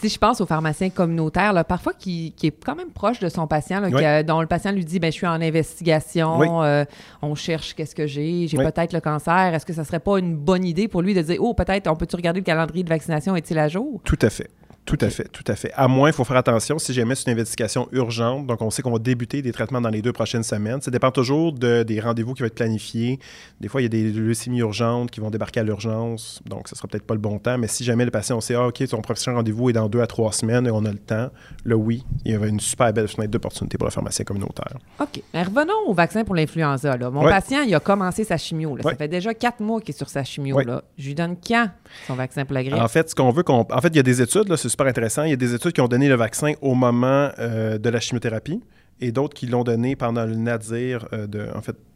Si 0.01 0.09
je 0.09 0.17
pense 0.17 0.41
au 0.41 0.45
pharmacien 0.45 0.89
communautaire, 0.89 1.53
là, 1.53 1.63
parfois 1.63 1.93
qui, 1.93 2.33
qui, 2.35 2.47
est 2.47 2.65
quand 2.65 2.75
même 2.75 2.89
proche 2.89 3.19
de 3.19 3.29
son 3.29 3.47
patient, 3.47 3.79
là, 3.79 4.23
dont 4.23 4.41
le 4.41 4.47
patient 4.47 4.71
lui 4.71 4.83
dit 4.83 4.99
ben, 4.99 5.11
Je 5.11 5.17
suis 5.17 5.27
en 5.27 5.41
investigation, 5.41 6.63
euh, 6.63 6.83
on 7.21 7.35
cherche 7.35 7.75
qu'est-ce 7.75 7.95
que 7.95 8.07
j'ai, 8.07 8.47
j'ai 8.47 8.57
peut-être 8.57 8.93
le 8.93 8.99
cancer. 8.99 9.53
Est-ce 9.53 9.65
que 9.65 9.73
ça 9.73 9.85
serait 9.85 9.99
pas 9.99 10.17
une 10.17 10.35
bonne 10.35 10.65
idée 10.65 10.87
pour 10.87 11.01
lui 11.01 11.13
de 11.13 11.21
dire 11.21 11.37
Oh, 11.39 11.53
peut-être, 11.53 11.87
on 11.87 11.95
peut-tu 11.95 12.15
regarder 12.15 12.39
le 12.39 12.45
calendrier 12.45 12.83
de 12.83 12.89
vaccination, 12.89 13.35
est-il 13.35 13.57
à 13.59 13.69
jour? 13.69 14.01
Tout 14.03 14.19
à 14.21 14.29
fait. 14.29 14.49
Tout 14.85 14.97
à 15.01 15.09
fait, 15.09 15.27
tout 15.29 15.43
à 15.47 15.55
fait. 15.55 15.71
À 15.73 15.87
moins, 15.87 16.09
il 16.09 16.13
faut 16.13 16.23
faire 16.23 16.37
attention 16.37 16.77
si 16.77 16.93
jamais 16.93 17.15
c'est 17.15 17.25
une 17.25 17.33
investigation 17.33 17.87
urgente. 17.91 18.45
Donc, 18.45 18.61
on 18.61 18.69
sait 18.69 18.83
qu'on 18.83 18.91
va 18.91 18.99
débuter 18.99 19.41
des 19.41 19.51
traitements 19.51 19.81
dans 19.81 19.89
les 19.89 20.03
deux 20.03 20.13
prochaines 20.13 20.43
semaines. 20.43 20.79
Ça 20.79 20.91
dépend 20.91 21.09
toujours 21.09 21.53
de, 21.53 21.81
des 21.81 21.99
rendez-vous 21.99 22.35
qui 22.35 22.43
vont 22.43 22.47
être 22.47 22.55
planifiés. 22.55 23.19
Des 23.59 23.67
fois, 23.67 23.81
il 23.81 23.85
y 23.85 23.87
a 23.87 23.89
des 23.89 24.11
leucémies 24.11 24.59
urgentes 24.59 25.09
qui 25.09 25.21
vont 25.21 25.31
débarquer 25.31 25.61
à 25.61 25.63
l'urgence. 25.63 26.39
Donc, 26.45 26.67
ce 26.67 26.75
sera 26.75 26.87
peut-être 26.87 27.05
pas 27.05 27.15
le 27.15 27.19
bon 27.19 27.39
temps. 27.39 27.57
Mais 27.57 27.67
si 27.67 27.83
jamais 27.83 28.05
le 28.05 28.11
patient, 28.11 28.37
on 28.37 28.41
sait, 28.41 28.53
ah, 28.53 28.67
OK, 28.67 28.83
son 28.87 29.01
prochain 29.01 29.33
rendez-vous 29.33 29.71
est 29.71 29.73
dans 29.73 29.89
deux 29.89 30.01
à 30.01 30.07
trois 30.07 30.31
semaines 30.31 30.67
et 30.67 30.71
on 30.71 30.85
a 30.85 30.91
le 30.91 30.99
temps, 30.99 31.31
là, 31.65 31.75
oui, 31.75 32.03
il 32.23 32.33
y 32.33 32.35
avait 32.35 32.49
une 32.49 32.59
super 32.59 32.93
belle 32.93 33.07
fenêtre 33.07 33.31
d'opportunité 33.31 33.79
pour 33.79 33.87
le 33.87 33.91
pharmacien 33.91 34.23
communautaire. 34.23 34.77
OK. 34.99 35.21
Mais 35.33 35.41
revenons 35.41 35.87
au 35.87 35.93
vaccin 35.95 36.23
pour 36.23 36.35
l'influenza. 36.35 36.95
Mon 37.09 37.23
patient, 37.23 37.63
il 37.63 37.73
a 37.73 37.79
commencé 37.79 38.23
sa 38.23 38.37
chimio. 38.37 38.77
Ça 38.83 38.93
fait 38.93 39.07
déjà 39.07 39.33
quatre 39.33 39.61
mois 39.61 39.81
qu'il 39.81 39.95
est 39.95 39.97
sur 39.97 40.09
sa 40.09 40.23
chimio. 40.23 40.59
Là. 40.59 40.83
Je 40.95 41.07
lui 41.07 41.15
donne 41.15 41.35
quand 41.35 41.69
son 42.05 42.13
vaccin 42.13 42.45
pour 42.45 42.53
la 42.53 42.63
grippe? 42.63 42.79
En 42.79 42.87
fait, 42.87 43.09
ce 43.09 43.15
qu'on 43.15 43.31
veut 43.31 43.41
qu'on. 43.41 43.65
En 43.71 43.81
fait, 43.81 43.87
il 43.87 43.95
y 43.95 43.99
a 43.99 44.03
des 44.03 44.21
études, 44.21 44.55
c'est 44.55 44.74
intéressant. 44.83 45.23
Il 45.23 45.29
y 45.29 45.33
a 45.33 45.37
des 45.37 45.53
études 45.53 45.73
qui 45.73 45.81
ont 45.81 45.87
donné 45.87 46.09
le 46.09 46.15
vaccin 46.15 46.53
au 46.61 46.75
moment 46.75 47.29
euh, 47.39 47.77
de 47.77 47.89
la 47.89 47.99
chimiothérapie 47.99 48.61
et 49.01 49.11
d'autres 49.11 49.33
qui 49.33 49.47
l'ont 49.47 49.63
donné 49.63 49.95
pendant 49.95 50.25
le 50.25 50.35
nadir 50.35 51.07
euh, 51.13 51.27
de, 51.27 51.47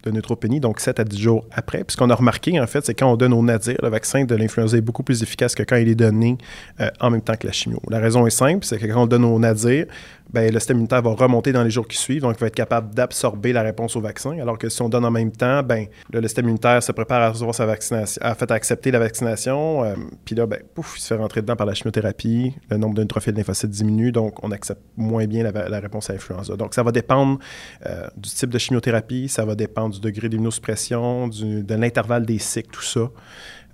de 0.04 0.12
neutropénie, 0.12 0.60
donc 0.60 0.80
7 0.80 1.00
à 1.00 1.04
10 1.04 1.20
jours 1.20 1.46
après. 1.52 1.84
Puis 1.84 1.94
ce 1.94 1.98
qu'on 1.98 2.10
a 2.10 2.16
remarqué, 2.16 2.60
en 2.60 2.68
fait, 2.68 2.86
c'est 2.86 2.94
quand 2.94 3.12
on 3.12 3.18
donne 3.18 3.34
au 3.34 3.44
nadir, 3.44 3.78
le 3.82 3.90
vaccin 3.90 4.26
de 4.26 4.36
l'influenza 4.36 4.78
est 4.78 4.82
beaucoup 4.82 5.04
plus 5.04 5.24
efficace 5.24 5.56
que 5.56 5.64
quand 5.64 5.76
il 5.76 5.90
est 5.90 5.96
donné 5.96 6.38
euh, 6.80 6.90
en 7.00 7.10
même 7.10 7.22
temps 7.22 7.36
que 7.36 7.48
la 7.48 7.54
chimio. 7.54 7.82
La 7.90 8.00
raison 8.00 8.26
est 8.26 8.32
simple, 8.32 8.66
c'est 8.66 8.78
que 8.78 8.86
quand 8.86 9.04
on 9.04 9.08
donne 9.08 9.26
au 9.26 9.40
nadir, 9.40 9.86
ben, 10.32 10.54
le 10.54 10.60
système 10.60 10.78
immunitaire 10.78 11.02
va 11.02 11.12
remonter 11.12 11.52
dans 11.52 11.64
les 11.64 11.72
jours 11.72 11.88
qui 11.88 11.98
suivent, 11.98 12.22
donc 12.22 12.36
il 12.38 12.40
va 12.40 12.48
être 12.48 12.56
capable 12.56 12.94
d'absorber 12.94 13.52
la 13.52 13.64
réponse 13.64 13.96
au 13.96 14.02
vaccin, 14.02 14.38
alors 14.40 14.60
que 14.60 14.70
si 14.70 14.80
on 14.82 14.90
donne 14.90 15.06
en 15.06 15.12
même 15.12 15.32
temps, 15.32 15.64
ben, 15.64 15.88
le 16.14 16.22
système 16.22 16.46
immunitaire 16.46 16.84
se 16.84 16.92
prépare 16.92 17.22
à 17.22 17.30
recevoir 17.30 17.56
sa 17.56 17.66
vaccination, 17.66 18.22
à, 18.24 18.36
fait, 18.36 18.52
accepter 18.52 18.92
la 18.92 19.00
vaccination, 19.00 19.84
euh, 19.84 19.96
puis 20.26 20.36
là, 20.36 20.46
ben, 20.46 20.60
pouf, 20.76 20.98
il 20.98 21.02
se 21.02 21.08
fait 21.08 21.16
rentrer 21.16 21.42
dedans 21.42 21.56
par 21.56 21.66
la 21.66 21.74
chimiothérapie, 21.74 22.54
le 22.70 22.78
nombre 22.78 22.94
de 22.94 23.02
neutrophils 23.02 23.34
lymphocytes 23.34 23.72
diminue, 23.72 24.12
donc 24.12 24.44
on 24.44 24.52
accepte 24.52 24.82
moins 24.98 25.26
bien 25.26 25.44
la, 25.44 25.80
réponse 25.80 26.12
à 26.12 26.14
l'influenza. 26.14 26.56
Donc 26.56 26.76
ça 26.76 26.84
va 26.84 26.92
dépendre 26.92 27.40
euh, 27.88 28.08
du 28.16 28.30
type 28.30 28.52
de 28.52 28.60
chimiothérapie, 28.60 29.30
ça 29.30 29.46
va 29.46 29.56
dépendre 29.56 29.89
du 29.90 30.00
degré 30.00 30.30
d'immunosuppression, 30.30 31.28
de 31.28 31.76
l'intervalle 31.76 32.26
des 32.26 32.40
cycles, 32.40 32.70
tout 32.72 32.82
ça. 32.82 33.10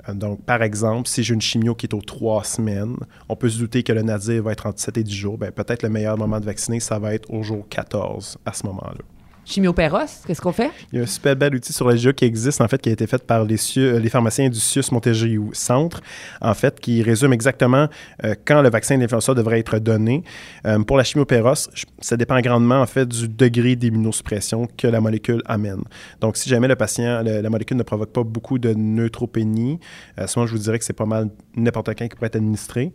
Euh, 0.07 0.13
donc, 0.13 0.44
par 0.44 0.62
exemple, 0.62 1.07
si 1.07 1.23
j'ai 1.23 1.33
une 1.33 1.41
chimio 1.41 1.75
qui 1.75 1.85
est 1.85 1.94
aux 1.94 2.01
trois 2.01 2.44
semaines, 2.44 2.95
on 3.29 3.35
peut 3.35 3.50
se 3.50 3.59
douter 3.59 3.83
que 3.83 3.94
le 3.94 4.01
nadir 4.01 4.44
va 4.44 4.51
être 4.51 4.65
entre 4.65 4.79
7 4.79 4.97
et 4.97 5.03
10 5.03 5.13
jours. 5.13 5.38
Ben, 5.38 5.51
peut-être 5.51 5.83
le 5.83 5.89
meilleur 5.89 6.17
moment 6.17 6.39
de 6.39 6.45
vacciner, 6.45 6.79
ça 6.79 7.00
va 7.00 7.13
être 7.13 7.31
au 7.31 7.44
jour 7.44 7.65
14 7.69 8.38
à 8.45 8.53
ce 8.53 8.65
moment-là. 8.67 9.01
Chimiopéros, 9.45 10.24
qu'est-ce 10.25 10.42
qu'on 10.42 10.51
fait? 10.51 10.71
Il 10.92 10.97
y 10.97 11.00
a 11.00 11.03
un 11.03 11.07
super 11.07 11.36
bel 11.36 11.53
outil 11.53 11.71
sur 11.71 11.88
le 11.88 11.95
jeu 11.95 12.12
qui 12.13 12.25
existe, 12.25 12.62
en 12.62 12.68
fait, 12.68 12.81
qui 12.81 12.89
a 12.89 12.92
été 12.92 13.06
fait 13.06 13.24
par 13.24 13.45
les, 13.45 13.57
euh, 13.77 14.09
pharmaciens 14.09 14.50
du 14.50 14.59
CIUS 14.59 14.92
Montérégie 14.92 15.38
Centre, 15.53 16.01
en 16.42 16.53
fait, 16.56 16.80
qui 16.80 17.03
résume 17.03 17.31
exactement 17.31 17.88
euh, 18.24 18.33
quand 18.44 18.63
le 18.63 18.69
vaccin 18.69 18.97
d'influenza 18.97 19.36
devrait 19.36 19.59
être 19.59 19.77
donné. 19.77 20.24
Euh, 20.65 20.80
pour 20.80 20.97
la 20.97 21.03
chimiopéros, 21.03 21.69
ça 22.01 22.18
dépend 22.18 22.39
grandement, 22.42 22.81
en 22.81 22.88
fait, 22.88 23.07
du 23.07 23.27
degré 23.27 23.75
d'immunosuppression 23.75 24.68
que 24.75 24.88
la 24.88 25.00
molécule 25.00 25.44
amène. 25.45 25.83
Donc, 26.21 26.38
si 26.38 26.50
jamais 26.50 26.68
le 26.68 26.75
patient, 26.75 27.21
la 27.21 27.50
molécule 27.50 27.77
ne 27.77 27.83
provoque 27.83 28.12
pas 28.12 28.24
beaucoup 28.24 28.57
de 28.57 28.74
neutropénie, 28.74 29.80
à 30.18 30.25
ce 30.25 30.39
moment, 30.39 30.48
je 30.48 30.53
vous 30.53 30.63
dirais 30.63 30.80
que 30.80 30.86
c'est 30.86 30.94
pas 30.94 31.06
mal 31.06 31.30
n'importe 31.56 31.89
quand 31.89 32.07
qui 32.07 32.15
pourrait 32.15 32.27
être 32.27 32.36
administré. 32.38 32.91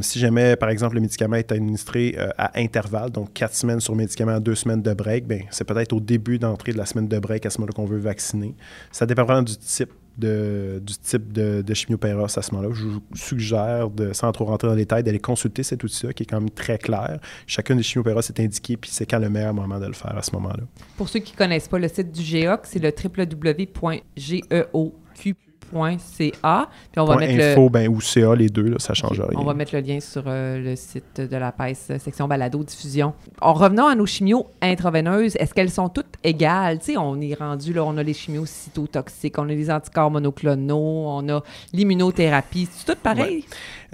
si 0.00 0.18
jamais, 0.18 0.56
par 0.56 0.70
exemple, 0.70 0.94
le 0.94 1.02
médicament 1.02 1.36
est 1.36 1.52
administré 1.52 2.16
à 2.38 2.58
intervalle, 2.58 3.10
donc 3.10 3.34
quatre 3.34 3.54
semaines 3.54 3.80
sur 3.80 3.94
médicament, 3.94 4.40
deux 4.40 4.54
semaines 4.54 4.82
de 4.82 4.94
break, 4.94 5.26
bien, 5.26 5.40
c'est 5.50 5.64
peut-être 5.74 5.92
au 5.92 6.00
début 6.00 6.38
d'entrée 6.38 6.72
de 6.72 6.78
la 6.78 6.86
semaine 6.86 7.08
de 7.08 7.18
break 7.18 7.46
à 7.46 7.50
ce 7.50 7.58
moment-là 7.58 7.74
qu'on 7.74 7.84
veut 7.84 7.98
vacciner. 7.98 8.54
Ça 8.90 9.06
dépend 9.06 9.24
vraiment 9.24 9.42
du 9.42 9.56
type 9.56 9.90
de, 10.16 10.80
du 10.84 10.94
type 10.94 11.32
de, 11.32 11.64
à 11.68 12.42
ce 12.42 12.54
moment-là. 12.54 12.72
Je 12.72 12.84
vous 12.84 13.02
suggère, 13.14 13.90
de, 13.90 14.12
sans 14.12 14.30
trop 14.32 14.44
rentrer 14.44 14.68
dans 14.68 14.74
les 14.74 14.82
détails, 14.82 15.02
d'aller 15.02 15.18
consulter 15.18 15.62
cet 15.62 15.82
outil-là 15.82 16.12
qui 16.12 16.22
est 16.22 16.26
quand 16.26 16.40
même 16.40 16.50
très 16.50 16.78
clair. 16.78 17.18
Chacune 17.46 17.76
des 17.76 17.82
chimiopéros 17.82 18.20
est 18.20 18.40
indiqué, 18.40 18.76
puis 18.76 18.90
c'est 18.92 19.06
quand 19.06 19.18
le 19.18 19.28
meilleur 19.28 19.54
moment 19.54 19.80
de 19.80 19.86
le 19.86 19.92
faire 19.92 20.16
à 20.16 20.22
ce 20.22 20.30
moment-là. 20.32 20.62
Pour 20.96 21.08
ceux 21.08 21.20
qui 21.20 21.32
ne 21.32 21.38
connaissent 21.38 21.68
pas 21.68 21.78
le 21.78 21.88
site 21.88 22.12
du 22.12 22.22
GEOC, 22.22 22.60
c'est 22.64 22.78
le 22.78 22.92
www.geoq 22.92 23.84
.ca. 25.72 26.68
Puis 26.92 27.00
on 27.00 27.04
va 27.04 27.16
mettre 27.16 27.44
info, 27.44 27.68
ben, 27.70 27.88
ou 27.88 28.00
CA, 28.00 28.34
les 28.34 28.48
deux, 28.48 28.68
là, 28.68 28.76
ça 28.78 28.94
change 28.94 29.20
rien. 29.20 29.38
On 29.38 29.44
va 29.44 29.54
mettre 29.54 29.74
le 29.74 29.80
lien 29.80 30.00
sur 30.00 30.24
euh, 30.26 30.62
le 30.62 30.76
site 30.76 31.20
de 31.20 31.36
la 31.36 31.52
PES, 31.52 31.90
euh, 31.90 31.98
section 31.98 32.28
balado 32.28 32.62
diffusion. 32.62 33.14
En 33.40 33.52
revenant 33.54 33.86
à 33.86 33.94
nos 33.94 34.06
chimios 34.06 34.46
intraveineuses, 34.62 35.36
est-ce 35.36 35.54
qu'elles 35.54 35.70
sont 35.70 35.88
toutes 35.88 36.14
égales? 36.22 36.78
Tu 36.78 36.92
sais, 36.92 36.96
on 36.96 37.20
est 37.20 37.34
rendu, 37.34 37.72
là, 37.72 37.84
on 37.84 37.96
a 37.96 38.02
les 38.02 38.14
chimios 38.14 38.46
cytotoxiques, 38.46 39.38
on 39.38 39.44
a 39.44 39.52
les 39.52 39.70
anticorps 39.70 40.10
monoclonaux, 40.10 41.06
on 41.08 41.28
a 41.28 41.42
l'immunothérapie. 41.72 42.68
C'est 42.70 42.92
tout 42.92 43.00
pareil? 43.02 43.44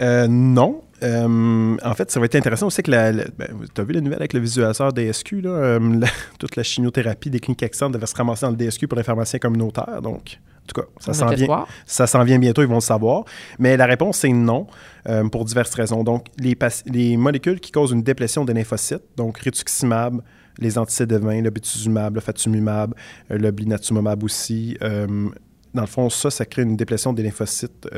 Euh, 0.01 0.27
non. 0.29 0.83
En 1.03 1.95
fait, 1.95 2.11
ça 2.11 2.21
va 2.21 2.27
être 2.27 2.35
intéressant 2.35 2.67
aussi 2.67 2.83
que 2.83 2.91
la. 2.91 3.13
Ben, 3.13 3.49
tu 3.75 3.81
as 3.81 3.85
vu 3.85 3.93
la 3.93 4.01
nouvelle 4.01 4.19
avec 4.19 4.33
le 4.33 4.41
visualisateur 4.41 4.93
DSQ, 4.93 5.41
là, 5.43 5.79
toute 6.39 6.57
la 6.57 6.63
chimiothérapie 6.63 7.31
des 7.31 7.41
cliniques 7.41 7.63
externes 7.63 7.93
devait 7.93 8.07
se 8.07 8.15
ramasser 8.15 8.47
dans 8.47 8.53
le 8.53 8.57
DSQ 8.57 8.87
pour 8.87 8.99
les 8.99 9.05
pharmaciens 9.05 9.39
communautaires. 9.39 10.03
Donc, 10.03 10.39
en 10.63 10.67
tout 10.67 10.81
cas, 10.81 10.87
ça 10.99 11.13
s'en 11.13 11.29
vient, 11.29 11.67
ça 11.87 12.07
s'en 12.07 12.23
vient 12.23 12.39
bientôt, 12.39 12.63
ils 12.63 12.69
vont 12.69 12.77
le 12.77 12.81
savoir. 12.81 13.25
Mais 13.59 13.77
la 13.77 13.87
réponse, 13.87 14.19
c'est 14.19 14.29
non, 14.29 14.67
euh, 15.09 15.29
pour 15.29 15.45
diverses 15.45 15.75
raisons. 15.75 16.05
Donc, 16.05 16.27
les, 16.39 16.57
les, 16.87 17.17
molécules 17.17 17.61
qui 17.61 17.73
causent 17.73 17.93
une 17.93 18.03
déplétion 18.03 18.45
des 18.45 18.55
lymphocytes, 18.55 19.03
donc 19.17 19.39
rituximab, 19.39 20.23
les 20.59 20.79
anti-CD20, 20.79 21.43
le 21.43 21.51
bituzumab, 21.51 22.15
le 22.15 22.21
fatumumab, 22.21 22.95
euh, 23.31 23.39
le 23.39 23.51
blinatumomab 23.51 24.23
aussi, 24.23 24.77
euh, 24.83 25.29
dans 25.75 25.83
le 25.83 25.89
fond, 25.89 26.11
ça, 26.11 26.31
ça 26.31 26.45
crée 26.45 26.63
une 26.63 26.77
déplétion 26.77 27.13
des 27.13 27.23
lymphocytes, 27.23 27.89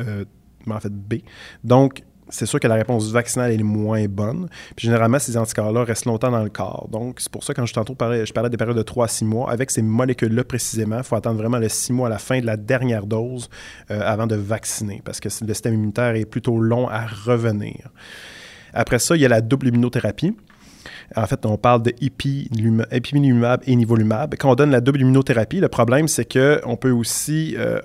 en 0.70 0.80
fait 0.80 0.92
B. 0.92 1.14
Donc, 1.64 2.02
c'est 2.28 2.46
sûr 2.46 2.60
que 2.60 2.68
la 2.68 2.76
réponse 2.76 3.10
vaccinale 3.10 3.52
est 3.52 3.62
moins 3.62 4.06
bonne. 4.06 4.48
Puis 4.76 4.86
généralement, 4.86 5.18
ces 5.18 5.36
anticorps-là 5.36 5.84
restent 5.84 6.06
longtemps 6.06 6.30
dans 6.30 6.42
le 6.42 6.50
corps. 6.50 6.88
Donc, 6.90 7.20
c'est 7.20 7.30
pour 7.30 7.44
ça, 7.44 7.54
quand 7.54 7.66
je 7.66 7.74
tantôt 7.74 7.94
parlais, 7.94 8.24
je 8.24 8.32
parlais 8.32 8.50
des 8.50 8.56
périodes 8.56 8.76
de 8.76 8.82
3 8.82 9.04
à 9.04 9.08
6 9.08 9.24
mois, 9.24 9.50
avec 9.50 9.70
ces 9.70 9.82
molécules-là 9.82 10.44
précisément, 10.44 10.98
il 10.98 11.04
faut 11.04 11.16
attendre 11.16 11.38
vraiment 11.38 11.58
les 11.58 11.68
6 11.68 11.92
mois 11.92 12.06
à 12.06 12.10
la 12.10 12.18
fin 12.18 12.40
de 12.40 12.46
la 12.46 12.56
dernière 12.56 13.06
dose 13.06 13.48
euh, 13.90 14.00
avant 14.04 14.26
de 14.26 14.36
vacciner, 14.36 15.02
parce 15.04 15.20
que 15.20 15.28
le 15.28 15.54
système 15.54 15.74
immunitaire 15.74 16.14
est 16.14 16.24
plutôt 16.24 16.58
long 16.58 16.88
à 16.88 17.06
revenir. 17.06 17.90
Après 18.72 18.98
ça, 18.98 19.16
il 19.16 19.22
y 19.22 19.26
a 19.26 19.28
la 19.28 19.40
double 19.40 19.68
immunothérapie. 19.68 20.34
En 21.14 21.26
fait, 21.26 21.44
on 21.44 21.56
parle 21.58 21.82
de 21.82 21.92
ipilimumab 22.00 23.62
et 23.66 23.76
nivolumab. 23.76 24.34
Quand 24.38 24.50
on 24.50 24.54
donne 24.54 24.70
la 24.70 24.80
double 24.80 25.02
immunothérapie, 25.02 25.60
le 25.60 25.68
problème, 25.68 26.08
c'est 26.08 26.24
qu'on 26.24 26.76
peut 26.76 26.90
aussi 26.90 27.54
euh, 27.58 27.80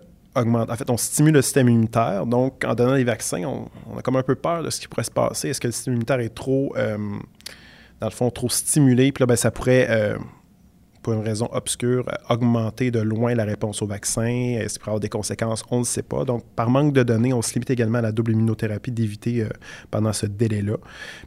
en 0.46 0.76
fait, 0.76 0.90
on 0.90 0.98
stimule 0.98 1.34
le 1.34 1.42
système 1.42 1.70
immunitaire. 1.70 2.26
Donc, 2.26 2.64
en 2.66 2.76
donnant 2.76 2.94
les 2.94 3.04
vaccins, 3.04 3.44
on, 3.44 3.98
a 3.98 4.02
comme 4.02 4.16
un 4.16 4.24
peu 4.24 4.36
peur 4.36 4.64
de 4.64 4.70
ce 4.70 4.80
qui 4.80 4.88
pourrait 4.88 5.04
se 5.04 5.12
passer. 5.12 5.50
Est-ce 5.50 5.62
que 5.62 5.68
le 5.68 5.74
système 5.74 5.94
immunitaire 5.94 6.20
est 6.20 6.34
trop, 6.34 6.74
euh, 6.78 6.98
dans 8.00 8.08
le 8.08 8.12
fond, 8.12 8.30
trop 8.30 8.50
stimulé? 8.50 9.12
Puis 9.12 9.22
là, 9.22 9.26
ben, 9.26 9.36
ça 9.36 9.52
pourrait 9.52 9.88
euh, 9.90 10.18
pour 11.08 11.14
une 11.14 11.24
raison 11.24 11.48
obscure, 11.54 12.04
augmenter 12.30 12.92
de 12.92 13.00
loin 13.00 13.34
la 13.34 13.46
réponse 13.46 13.82
au 13.82 13.88
vaccin? 13.88 14.26
Est-ce 14.26 14.74
qu'il 14.74 14.80
pourrait 14.82 14.92
avoir 14.92 15.00
des 15.00 15.08
conséquences? 15.08 15.64
On 15.72 15.80
ne 15.80 15.86
sait 15.86 16.02
pas. 16.02 16.26
Donc, 16.26 16.44
par 16.54 16.70
manque 16.70 16.92
de 16.92 17.02
données, 17.02 17.32
on 17.32 17.42
se 17.42 17.54
limite 17.54 17.70
également 17.70 18.00
à 18.00 18.02
la 18.02 18.12
double 18.12 18.34
immunothérapie 18.34 18.92
d'éviter 18.92 19.44
euh, 19.44 19.48
pendant 19.90 20.12
ce 20.12 20.26
délai-là. 20.26 20.76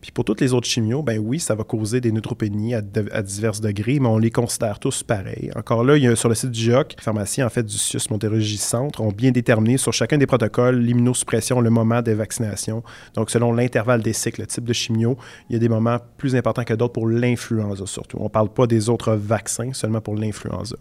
Puis 0.03 0.13
pour 0.13 0.27
toutes 0.27 0.43
les 0.43 0.53
autres 0.53 0.67
chimios, 0.67 1.03
ben 1.03 1.19
oui, 1.19 1.41
ça 1.41 1.55
va 1.55 1.65
causer 1.65 2.03
des 2.03 2.13
neutropénies 2.13 2.75
à, 2.75 2.83
divers 2.83 3.59
degrés, 3.59 4.01
mais 4.01 4.09
on 4.09 4.19
les 4.19 4.31
considère 4.31 4.81
tous 4.81 5.03
pareils. 5.03 5.51
Encore 5.57 5.83
là, 5.83 5.97
il 5.97 6.05
y 6.05 6.09
a, 6.09 6.15
sur 6.15 6.29
le 6.29 6.35
site 6.35 6.51
du 6.51 6.61
GIOC, 6.61 6.97
les 6.99 7.03
pharmaciens 7.03 7.47
en 7.47 7.49
fait 7.49 7.63
du 7.63 7.79
CIUS 7.79 8.11
Montérégie 8.11 8.59
Centre 8.59 9.01
ont 9.01 9.13
bien 9.13 9.31
déterminé 9.31 9.79
sur 9.79 9.95
chacun 9.95 10.19
des 10.19 10.27
protocoles 10.27 10.79
l'immunosuppression, 10.79 11.59
le 11.63 11.71
moment 11.71 12.03
des 12.03 12.13
vaccinations. 12.13 12.83
Donc, 13.15 13.31
selon 13.31 13.51
l'intervalle 13.55 14.03
des 14.03 14.13
cycles, 14.13 14.43
le 14.43 14.47
type 14.47 14.65
de 14.65 14.75
chimio, 14.75 15.17
il 15.49 15.55
y 15.55 15.57
a 15.57 15.59
des 15.59 15.71
moments 15.71 15.97
plus 16.19 16.37
importants 16.37 16.65
que 16.65 16.75
d'autres 16.75 16.93
pour 16.93 17.09
l'influenza 17.09 17.87
surtout. 17.87 18.19
On 18.21 18.25
ne 18.25 18.29
parle 18.29 18.51
pas 18.51 18.67
des 18.67 18.91
autres 18.91 19.15
vaccins 19.15 19.70
seulement 19.73 20.01
pour 20.01 20.17
l'influenza. 20.17 20.77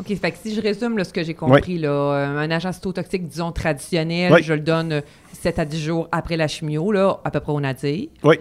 OK, 0.00 0.16
fait 0.16 0.30
que 0.30 0.38
si 0.40 0.54
je 0.54 0.60
résume 0.60 1.02
ce 1.02 1.12
que 1.12 1.24
j'ai 1.24 1.34
compris, 1.34 1.78
là, 1.78 1.90
euh, 1.90 2.38
un 2.38 2.50
agent 2.50 2.72
cytotoxique, 2.72 3.28
disons, 3.28 3.50
traditionnel, 3.50 4.42
je 4.42 4.52
le 4.52 4.60
donne 4.60 5.02
7 5.32 5.58
à 5.58 5.64
10 5.64 5.82
jours 5.82 6.08
après 6.12 6.36
la 6.36 6.46
chimio, 6.46 6.92
là, 6.92 7.18
à 7.24 7.30
peu 7.30 7.40
près 7.40 7.52
au 7.52 7.60
nadir. 7.60 8.06
Oui. 8.22 8.36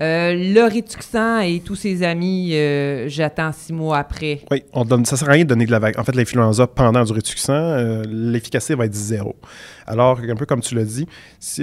Euh, 0.00 0.32
le 0.32 0.62
Rituxan 0.62 1.40
et 1.40 1.60
tous 1.60 1.74
ses 1.74 2.04
amis, 2.04 2.52
euh, 2.54 3.08
j'attends 3.08 3.52
six 3.52 3.72
mois 3.72 3.98
après. 3.98 4.40
Oui, 4.50 4.62
on 4.72 4.84
donne, 4.84 5.04
ça 5.04 5.16
ne 5.16 5.18
sert 5.18 5.28
à 5.28 5.32
rien 5.32 5.42
de 5.42 5.48
donner 5.48 5.66
de 5.66 5.72
la 5.72 5.80
En 5.98 6.04
fait, 6.04 6.14
l'influenza 6.14 6.66
pendant 6.68 7.02
du 7.02 7.12
Rituxan, 7.12 8.02
l'efficacité 8.08 8.76
va 8.76 8.86
être 8.86 8.94
zéro. 8.94 9.34
Alors, 9.86 10.20
un 10.20 10.36
peu 10.36 10.46
comme 10.46 10.60
tu 10.60 10.76
l'as 10.76 10.84
dit, 10.84 11.06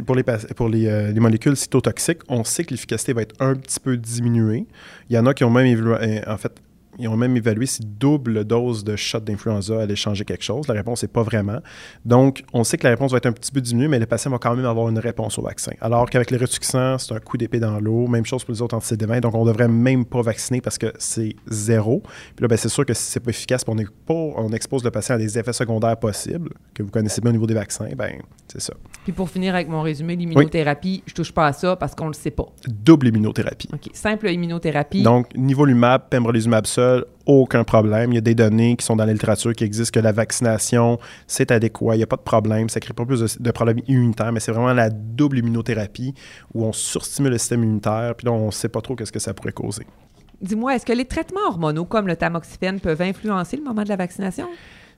pour, 0.06 0.16
les, 0.16 0.24
pour 0.24 0.68
les, 0.68 1.14
les, 1.14 1.20
molécules 1.20 1.56
cytotoxiques, 1.56 2.20
on 2.28 2.44
sait 2.44 2.66
que 2.66 2.72
l'efficacité 2.72 3.14
va 3.14 3.22
être 3.22 3.34
un 3.40 3.56
petit 3.56 3.80
peu 3.80 3.98
diminuée. 3.98 4.66
Il 5.10 5.16
y 5.16 5.18
en 5.20 5.26
a 5.26 5.34
qui 5.34 5.46
ont 5.46 5.50
même 5.50 5.98
en 6.28 6.38
fait, 6.38 6.52
ils 7.00 7.08
ont 7.08 7.18
même 7.18 7.36
évalué 7.38 7.66
si 7.66 7.84
double 7.86 8.44
dose 8.46 8.84
de 8.84 8.96
shot 8.96 9.20
d'influenza 9.20 9.82
allait 9.82 9.96
changer 9.96 10.26
quelque 10.26 10.44
chose. 10.44 10.68
La 10.68 10.74
réponse 10.74 11.04
n'est 11.04 11.10
pas 11.10 11.24
vraiment. 11.24 11.60
Donc, 12.06 12.44
on 12.54 12.64
sait 12.64 12.78
que 12.78 12.84
la 12.84 12.92
réponse 12.92 13.12
va 13.12 13.18
être 13.18 13.26
un 13.26 13.32
petit 13.32 13.52
peu 13.52 13.62
diminuée, 13.62 13.88
mais 13.88 14.00
les 14.00 14.06
patients 14.06 14.32
vont 14.32 14.38
quand 14.38 14.56
même 14.56 14.66
avoir 14.66 14.90
une 14.90 15.00
réponse 15.00 15.38
au 15.38 15.44
vaccin. 15.44 15.72
Alors 15.82 16.10
qu'avec 16.10 16.32
les 16.32 16.38
rétuxants, 16.38 16.98
c'est 16.98 17.14
un 17.14 17.20
coup 17.20 17.38
d'épée 17.38 17.60
dans 17.60 17.80
l'eau. 17.80 18.08
Même 18.08 18.26
chose 18.26 18.44
pour 18.44 18.54
les 18.54 18.62
autres 18.62 18.76
anticidémins. 18.76 19.20
Donc, 19.20 19.36
on 19.36 19.44
ne 19.44 19.52
devrait 19.52 19.68
même 19.68 20.06
pas 20.06 20.22
vacciner 20.22 20.62
parce 20.62 20.78
que 20.78 20.94
c'est 20.98 21.36
zéro. 21.48 22.02
Puis 22.36 22.44
là, 22.44 22.48
ben, 22.48 22.58
c'est 22.58 22.70
sûr 22.70 22.86
que 22.86 22.94
si 22.94 23.04
c'est 23.04 23.20
pas 23.20 23.30
efficace, 23.30 23.64
on, 23.68 23.76
pas, 23.76 24.14
on 24.14 24.52
expose 24.54 24.84
le 24.84 24.92
patient 24.92 25.16
à 25.16 25.18
des 25.18 25.38
effets 25.38 25.54
secondaires 25.54 25.98
possibles, 25.98 26.50
que 26.74 26.84
vous 26.84 26.90
connaissez 26.90 27.22
bien 27.22 27.30
au 27.30 27.34
niveau 27.34 27.48
des 27.48 27.54
vaccins, 27.54 27.90
ben 27.96 28.14
c'est 28.48 28.62
ça. 28.62 28.74
Puis 29.04 29.12
pour 29.12 29.30
finir 29.30 29.54
avec 29.54 29.68
mon 29.68 29.82
résumé, 29.82 30.16
l'immunothérapie, 30.16 31.04
je 31.06 31.14
touche 31.14 31.32
pas 31.32 31.48
à 31.48 31.54
ça 31.54 31.76
parce 31.76 31.96
qu'on 31.96 32.06
ne 32.06 32.10
le 32.10 32.16
sait 32.16 32.32
pas. 32.32 32.46
Double 32.68 33.08
immunothérapie. 33.08 33.70
OK. 33.74 33.90
Simple 33.94 34.30
immunothérapie. 34.30 35.04
Donc, 35.04 35.36
nivolumab, 35.36 36.10
pembrolizumab 36.10 36.66
seul, 36.66 36.87
aucun 37.26 37.64
problème. 37.64 38.12
Il 38.12 38.16
y 38.16 38.18
a 38.18 38.22
des 38.22 38.36
données 38.36 38.76
qui 38.76 38.86
sont 38.86 38.96
dans 38.96 39.06
la 39.06 39.14
littérature 39.14 39.54
qui 39.54 39.64
existent 39.64 40.00
que 40.00 40.04
la 40.04 40.12
vaccination, 40.12 41.00
c'est 41.28 41.52
adéquat, 41.52 41.96
il 41.96 41.98
n'y 41.98 42.04
a 42.04 42.08
pas 42.08 42.16
de 42.16 42.22
problème, 42.22 42.70
ça 42.70 42.80
ne 42.80 42.82
crée 42.82 42.94
pas 42.94 43.06
plus 43.06 43.38
de, 43.38 43.52
problèmes 43.52 43.82
immunitaires, 43.88 44.32
mais 44.32 44.40
c'est 44.40 44.52
vraiment 44.52 44.74
la 44.74 44.90
double 44.90 45.40
immunothérapie 45.40 46.14
où 46.54 46.66
on 46.66 46.72
surstimule 46.72 47.32
le 47.32 47.38
système 47.38 47.64
immunitaire, 47.64 48.16
puis 48.16 48.26
là, 48.26 48.32
on 48.32 48.48
ne 48.48 48.52
sait 48.52 48.70
pas 48.70 48.82
trop 48.82 48.96
qu'est-ce 48.96 49.12
que 49.12 49.20
ça 49.20 49.34
pourrait 49.34 49.52
causer. 49.52 49.86
Dis-moi, 50.42 50.76
est-ce 50.76 50.86
que 50.86 50.94
les 50.94 51.06
traitements 51.06 51.42
hormonaux 51.48 51.86
comme 51.86 52.08
le 52.08 52.16
tamoxifène 52.16 52.80
peuvent 52.80 53.02
influencer 53.02 53.58
le 53.58 53.64
moment 53.64 53.84
de 53.84 53.90
la 53.90 53.96
vaccination? 53.96 54.48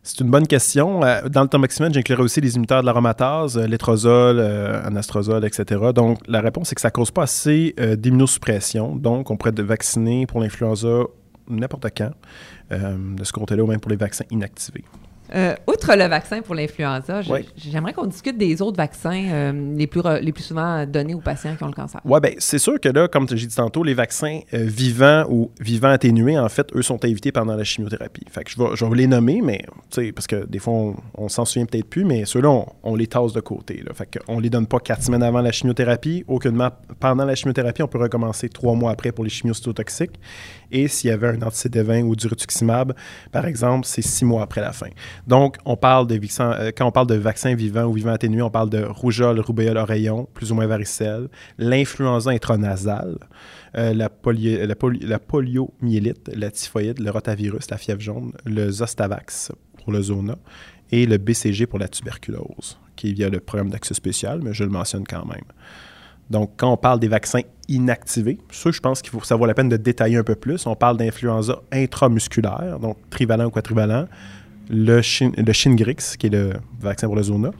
C'est 0.01 0.21
une 0.21 0.29
bonne 0.29 0.47
question. 0.47 1.03
Euh, 1.03 1.27
dans 1.27 1.41
le 1.41 1.49
tamoxifène, 1.49 1.93
j'inclurais 1.93 2.23
aussi 2.23 2.39
les 2.39 2.53
inhibiteurs 2.55 2.81
de 2.81 2.85
l'aromatase, 2.85 3.57
euh, 3.57 3.67
l'étrozole, 3.67 4.39
euh, 4.39 4.81
anastrozole, 4.85 5.45
etc. 5.45 5.81
Donc, 5.93 6.19
la 6.27 6.39
réponse, 6.41 6.69
c'est 6.69 6.75
que 6.75 6.81
ça 6.81 6.87
ne 6.87 6.93
cause 6.93 7.11
pas 7.11 7.23
assez 7.23 7.75
d'immunosuppression. 7.97 8.95
Donc, 8.95 9.29
on 9.29 9.37
pourrait 9.37 9.51
vacciner 9.57 10.25
pour 10.25 10.39
l'influenza 10.39 11.03
n'importe 11.49 11.87
quand, 11.95 12.11
euh, 12.71 12.97
de 13.15 13.23
ce 13.23 13.31
côté-là, 13.31 13.63
ou 13.63 13.67
même 13.67 13.79
pour 13.79 13.91
les 13.91 13.97
vaccins 13.97 14.25
inactivés. 14.29 14.83
Euh, 15.35 15.53
outre 15.67 15.95
le 15.95 16.07
vaccin 16.07 16.41
pour 16.41 16.55
l'influenza, 16.55 17.21
j'aimerais 17.55 17.93
qu'on 17.93 18.07
discute 18.07 18.35
des 18.35 18.63
autres 18.63 18.77
vaccins 18.77 19.27
euh, 19.29 19.75
les, 19.77 19.85
plus 19.85 20.01
les 20.21 20.31
plus 20.31 20.41
souvent 20.41 20.87
donnés 20.87 21.13
aux 21.13 21.19
patients 21.19 21.55
qui 21.55 21.63
ont 21.63 21.67
le 21.67 21.73
cancer. 21.73 22.01
Oui, 22.03 22.19
bien, 22.19 22.31
c'est 22.39 22.57
sûr 22.57 22.79
que 22.79 22.89
là, 22.89 23.07
comme 23.07 23.29
j'ai 23.29 23.45
dit 23.45 23.55
tantôt, 23.55 23.83
les 23.83 23.93
vaccins 23.93 24.39
vivants 24.51 25.25
ou 25.29 25.51
vivants 25.59 25.89
atténués, 25.89 26.39
en 26.39 26.49
fait, 26.49 26.75
eux 26.75 26.81
sont 26.81 27.05
invités 27.05 27.31
pendant 27.31 27.55
la 27.55 27.63
chimiothérapie. 27.63 28.25
Fait 28.31 28.43
que 28.43 28.49
je 28.49 28.57
vais, 28.57 28.75
je 28.75 28.83
vais 28.83 28.95
les 28.95 29.05
nommer, 29.05 29.41
mais, 29.43 29.61
parce 30.15 30.25
que 30.25 30.47
des 30.47 30.57
fois, 30.57 30.95
on, 31.13 31.29
s'en 31.29 31.45
souvient 31.45 31.67
peut-être 31.67 31.87
plus, 31.87 32.05
mais 32.05 32.25
ceux-là, 32.25 32.65
on, 32.81 32.95
les 32.95 33.05
tasse 33.05 33.33
de 33.33 33.41
côté. 33.41 33.83
Là. 33.85 33.93
Fait 33.93 34.09
qu'on 34.17 34.39
les 34.39 34.49
donne 34.49 34.65
pas 34.65 34.79
quatre 34.79 35.03
semaines 35.03 35.21
avant 35.21 35.41
la 35.41 35.51
chimiothérapie. 35.51 36.23
Aucunement 36.27 36.71
pendant 36.99 37.25
la 37.25 37.35
chimiothérapie, 37.35 37.83
on 37.83 37.87
peut 37.87 37.99
recommencer 37.99 38.49
trois 38.49 38.73
mois 38.73 38.91
après 38.91 39.11
pour 39.11 39.23
les 39.23 39.29
chimiocytotoxiques. 39.29 40.19
Et 40.71 40.87
s'il 40.87 41.09
y 41.09 41.13
avait 41.13 41.27
un 41.27 41.41
anti-CD20 41.41 42.03
ou 42.03 42.15
du 42.15 42.27
rituximab, 42.27 42.93
par 43.31 43.45
exemple, 43.45 43.85
c'est 43.85 44.01
six 44.01 44.25
mois 44.25 44.43
après 44.43 44.61
la 44.61 44.71
fin. 44.71 44.89
Donc, 45.27 45.57
on 45.65 45.75
parle 45.75 46.07
de 46.07 46.19
euh, 46.39 46.71
quand 46.75 46.85
on 46.85 46.91
parle 46.91 47.07
de 47.07 47.15
vaccins 47.15 47.55
vivants 47.55 47.85
ou 47.85 47.93
vivants 47.93 48.11
atténués, 48.11 48.41
on 48.41 48.49
parle 48.49 48.69
de 48.69 48.83
rougeole, 48.83 49.39
rubéole, 49.39 49.77
oreillon, 49.77 50.27
plus 50.33 50.51
ou 50.51 50.55
moins 50.55 50.67
varicelle, 50.67 51.29
l'influenza 51.57 52.31
intranasale, 52.31 53.17
euh, 53.77 53.93
la, 53.93 54.09
la, 55.01 55.19
poliomyélite, 55.19 56.31
la 56.35 56.51
typhoïde, 56.51 56.99
le 56.99 57.11
rotavirus, 57.11 57.69
la 57.69 57.77
fièvre 57.77 58.01
jaune, 58.01 58.33
le 58.45 58.69
Zostavax 58.69 59.51
pour 59.83 59.93
le 59.93 60.01
zona 60.01 60.37
et 60.91 61.05
le 61.05 61.17
BCG 61.17 61.67
pour 61.67 61.79
la 61.79 61.87
tuberculose, 61.87 62.79
qui 62.95 63.09
est 63.09 63.13
via 63.13 63.29
le 63.29 63.39
programme 63.39 63.69
d'accès 63.69 63.93
spécial, 63.93 64.41
mais 64.43 64.53
je 64.53 64.63
le 64.63 64.69
mentionne 64.69 65.05
quand 65.07 65.25
même. 65.25 65.45
Donc, 66.29 66.51
quand 66.57 66.71
on 66.71 66.77
parle 66.77 66.99
des 66.99 67.07
vaccins 67.07 67.41
inactivés, 67.67 68.37
ça, 68.51 68.71
je 68.71 68.79
pense 68.79 69.01
qu'il 69.01 69.11
faut 69.11 69.23
savoir 69.23 69.47
la 69.47 69.53
peine 69.53 69.69
de 69.69 69.77
détailler 69.77 70.17
un 70.17 70.23
peu 70.23 70.35
plus. 70.35 70.65
On 70.67 70.75
parle 70.75 70.97
d'influenza 70.97 71.61
intramusculaire, 71.71 72.79
donc 72.79 72.97
trivalent 73.09 73.45
ou 73.45 73.49
quadrivalent, 73.49 74.07
le, 74.69 75.01
Shingrix, 75.01 76.17
qui 76.17 76.27
est 76.27 76.33
le 76.33 76.53
vaccin 76.79 77.07
pour 77.07 77.15
le 77.15 77.23
zona, 77.23 77.51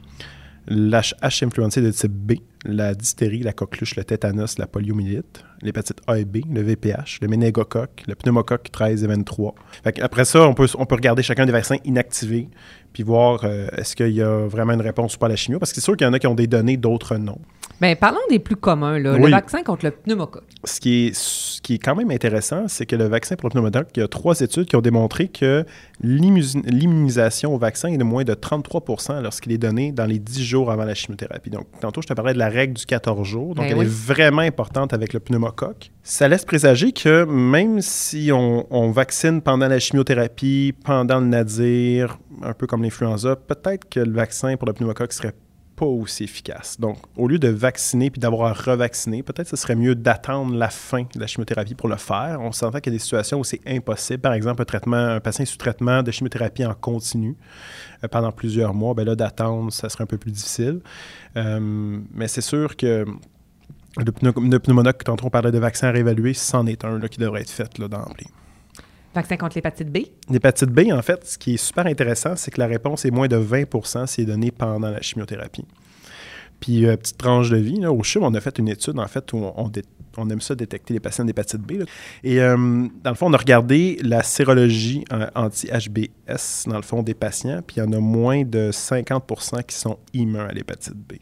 l'H 0.68 1.14
influenza 1.42 1.80
de 1.80 1.90
type 1.90 2.12
B, 2.12 2.32
la 2.64 2.94
dystérie, 2.94 3.40
la 3.40 3.52
coqueluche, 3.52 3.96
le 3.96 4.04
tétanos, 4.04 4.58
la 4.58 4.66
poliomyélite, 4.66 5.44
l'hépatite 5.62 6.00
A 6.06 6.18
et 6.18 6.24
B, 6.24 6.38
le 6.52 6.62
VPH, 6.62 7.20
le 7.22 7.28
méningocoque, 7.28 8.02
le 8.06 8.14
pneumocoque 8.14 8.70
13 8.70 9.04
et 9.04 9.06
23. 9.06 9.54
Après 10.00 10.24
ça, 10.24 10.46
on 10.46 10.54
peut, 10.54 10.68
on 10.78 10.86
peut 10.86 10.94
regarder 10.94 11.22
chacun 11.22 11.46
des 11.46 11.52
vaccins 11.52 11.76
inactivés 11.84 12.48
puis 12.92 13.02
voir 13.02 13.40
euh, 13.44 13.68
est-ce 13.76 13.94
qu'il 13.94 14.10
y 14.10 14.22
a 14.22 14.46
vraiment 14.46 14.72
une 14.72 14.80
réponse 14.80 15.14
ou 15.14 15.18
pas 15.18 15.26
à 15.26 15.30
la 15.30 15.36
chimio, 15.36 15.58
parce 15.58 15.70
que 15.70 15.76
c'est 15.76 15.84
sûr 15.84 15.96
qu'il 15.96 16.06
y 16.06 16.10
en 16.10 16.12
a 16.12 16.18
qui 16.18 16.26
ont 16.26 16.34
des 16.34 16.46
données, 16.46 16.76
d'autres 16.76 17.16
non. 17.16 17.38
Bien, 17.80 17.96
parlons 17.96 18.18
des 18.28 18.38
plus 18.38 18.56
communs, 18.56 18.98
là. 18.98 19.16
le 19.16 19.30
vaccin 19.30 19.62
contre 19.62 19.86
le 19.86 19.90
pneumocoque. 19.92 20.44
Ce 20.64 20.80
qui 20.80 21.06
est, 21.06 21.14
ce 21.14 21.62
qui 21.62 21.74
est 21.74 21.78
quand 21.78 21.94
même 21.94 22.10
intéressant, 22.10 22.68
c'est 22.68 22.84
que 22.84 22.94
le 22.94 23.06
vaccin 23.06 23.36
pour 23.36 23.48
le 23.48 23.52
pneumocoque, 23.52 23.88
il 23.96 24.00
y 24.00 24.02
a 24.02 24.08
trois 24.08 24.38
études 24.40 24.66
qui 24.66 24.76
ont 24.76 24.82
démontré 24.82 25.28
que 25.28 25.64
l'immunisation 26.02 27.54
au 27.54 27.58
vaccin 27.58 27.88
est 27.88 27.96
de 27.96 28.04
moins 28.04 28.24
de 28.24 28.34
33 28.34 29.22
lorsqu'il 29.22 29.52
est 29.52 29.58
donné 29.58 29.92
dans 29.92 30.04
les 30.04 30.18
10 30.18 30.44
jours 30.44 30.70
avant 30.70 30.84
la 30.84 30.94
chimiothérapie. 30.94 31.48
Donc, 31.48 31.66
tantôt, 31.80 32.02
je 32.02 32.08
te 32.08 32.12
parlais 32.12 32.34
de 32.34 32.38
la 32.38 32.49
règle 32.50 32.74
du 32.74 32.84
14 32.84 33.26
jours, 33.26 33.54
donc 33.54 33.66
ben 33.66 33.76
elle 33.76 33.86
est 33.86 33.88
vraiment 33.88 34.42
importante 34.42 34.92
avec 34.92 35.12
le 35.12 35.20
pneumocoque. 35.20 35.90
Ça 36.02 36.28
laisse 36.28 36.44
présager 36.44 36.92
que 36.92 37.24
même 37.24 37.80
si 37.80 38.30
on, 38.32 38.66
on 38.70 38.90
vaccine 38.90 39.40
pendant 39.40 39.68
la 39.68 39.78
chimiothérapie, 39.78 40.74
pendant 40.84 41.20
le 41.20 41.26
nadir, 41.26 42.18
un 42.42 42.52
peu 42.52 42.66
comme 42.66 42.82
l'influenza, 42.82 43.36
peut-être 43.36 43.88
que 43.88 44.00
le 44.00 44.12
vaccin 44.12 44.56
pour 44.56 44.66
le 44.66 44.74
pneumocoque 44.74 45.12
serait 45.12 45.34
aussi 45.86 46.24
efficace. 46.24 46.78
Donc, 46.80 46.98
au 47.16 47.28
lieu 47.28 47.38
de 47.38 47.48
vacciner 47.48 48.10
puis 48.10 48.20
d'avoir 48.20 48.50
à 48.50 48.52
revacciné, 48.52 49.22
peut-être 49.22 49.48
ce 49.48 49.56
serait 49.56 49.76
mieux 49.76 49.94
d'attendre 49.94 50.54
la 50.54 50.70
fin 50.70 51.02
de 51.02 51.20
la 51.20 51.26
chimiothérapie 51.26 51.74
pour 51.74 51.88
le 51.88 51.96
faire. 51.96 52.38
On 52.40 52.52
s'entend 52.52 52.80
qu'il 52.80 52.92
y 52.92 52.96
a 52.96 52.98
des 52.98 53.02
situations 53.02 53.38
où 53.38 53.44
c'est 53.44 53.60
impossible. 53.66 54.20
Par 54.20 54.32
exemple, 54.32 54.64
un 54.92 55.20
patient 55.20 55.44
sous 55.44 55.56
traitement 55.56 56.02
de 56.02 56.10
chimiothérapie 56.10 56.64
en 56.64 56.74
continu 56.74 57.36
euh, 58.04 58.08
pendant 58.08 58.32
plusieurs 58.32 58.74
mois, 58.74 58.94
ben 58.94 59.04
là, 59.04 59.14
d'attendre, 59.14 59.72
ça 59.72 59.88
serait 59.88 60.04
un 60.04 60.06
peu 60.06 60.18
plus 60.18 60.32
difficile. 60.32 60.80
Euh, 61.36 61.98
mais 62.12 62.28
c'est 62.28 62.40
sûr 62.40 62.76
que 62.76 63.04
le, 63.96 64.58
pneumonoc, 64.58 65.02
quand 65.04 65.24
on 65.24 65.30
parlait 65.30 65.52
de 65.52 65.58
vaccin 65.58 65.88
à 65.88 65.90
réévaluer, 65.90 66.34
c'en 66.34 66.66
est 66.66 66.84
un 66.84 67.00
qui 67.00 67.18
devrait 67.18 67.42
être 67.42 67.50
fait 67.50 67.80
d'emblée. 67.80 68.26
Vaccin 69.14 69.36
contre 69.36 69.56
l'hépatite 69.56 69.90
B? 69.90 69.98
L'hépatite 70.28 70.70
B, 70.70 70.92
en 70.92 71.02
fait, 71.02 71.26
ce 71.26 71.36
qui 71.36 71.54
est 71.54 71.56
super 71.56 71.86
intéressant, 71.86 72.36
c'est 72.36 72.50
que 72.50 72.60
la 72.60 72.68
réponse 72.68 73.04
est 73.04 73.10
moins 73.10 73.26
de 73.26 73.36
20 73.36 74.06
si 74.06 74.20
est 74.20 74.24
donnée 74.24 74.52
pendant 74.52 74.90
la 74.90 75.00
chimiothérapie. 75.00 75.64
Puis, 76.60 76.86
euh, 76.86 76.96
petite 76.96 77.18
tranche 77.18 77.50
de 77.50 77.56
vie, 77.56 77.80
là, 77.80 77.90
au 77.90 78.02
CHUM, 78.02 78.22
on 78.22 78.34
a 78.34 78.40
fait 78.40 78.58
une 78.58 78.68
étude, 78.68 78.98
en 78.98 79.08
fait, 79.08 79.32
où 79.32 79.50
on, 79.56 80.30
aime 80.30 80.40
ça 80.40 80.54
détecter 80.54 80.94
les 80.94 81.00
patients 81.00 81.24
d'hépatite 81.24 81.62
B. 81.62 81.84
Et 82.22 82.40
euh, 82.40 82.56
dans 83.02 83.10
le 83.10 83.16
fond, 83.16 83.28
on 83.28 83.32
a 83.32 83.38
regardé 83.38 83.98
la 84.02 84.22
sérologie 84.22 85.04
euh, 85.12 85.26
anti-HBS, 85.34 86.68
dans 86.68 86.76
le 86.76 86.82
fond, 86.82 87.02
des 87.02 87.14
patients, 87.14 87.62
puis 87.66 87.76
il 87.78 87.80
y 87.80 87.82
en 87.82 87.92
a 87.92 87.98
moins 87.98 88.44
de 88.44 88.70
50% 88.70 89.64
qui 89.64 89.74
sont 89.74 89.98
immuns 90.12 90.46
à 90.46 90.52
l'hépatite 90.52 90.94
B. 90.94 91.14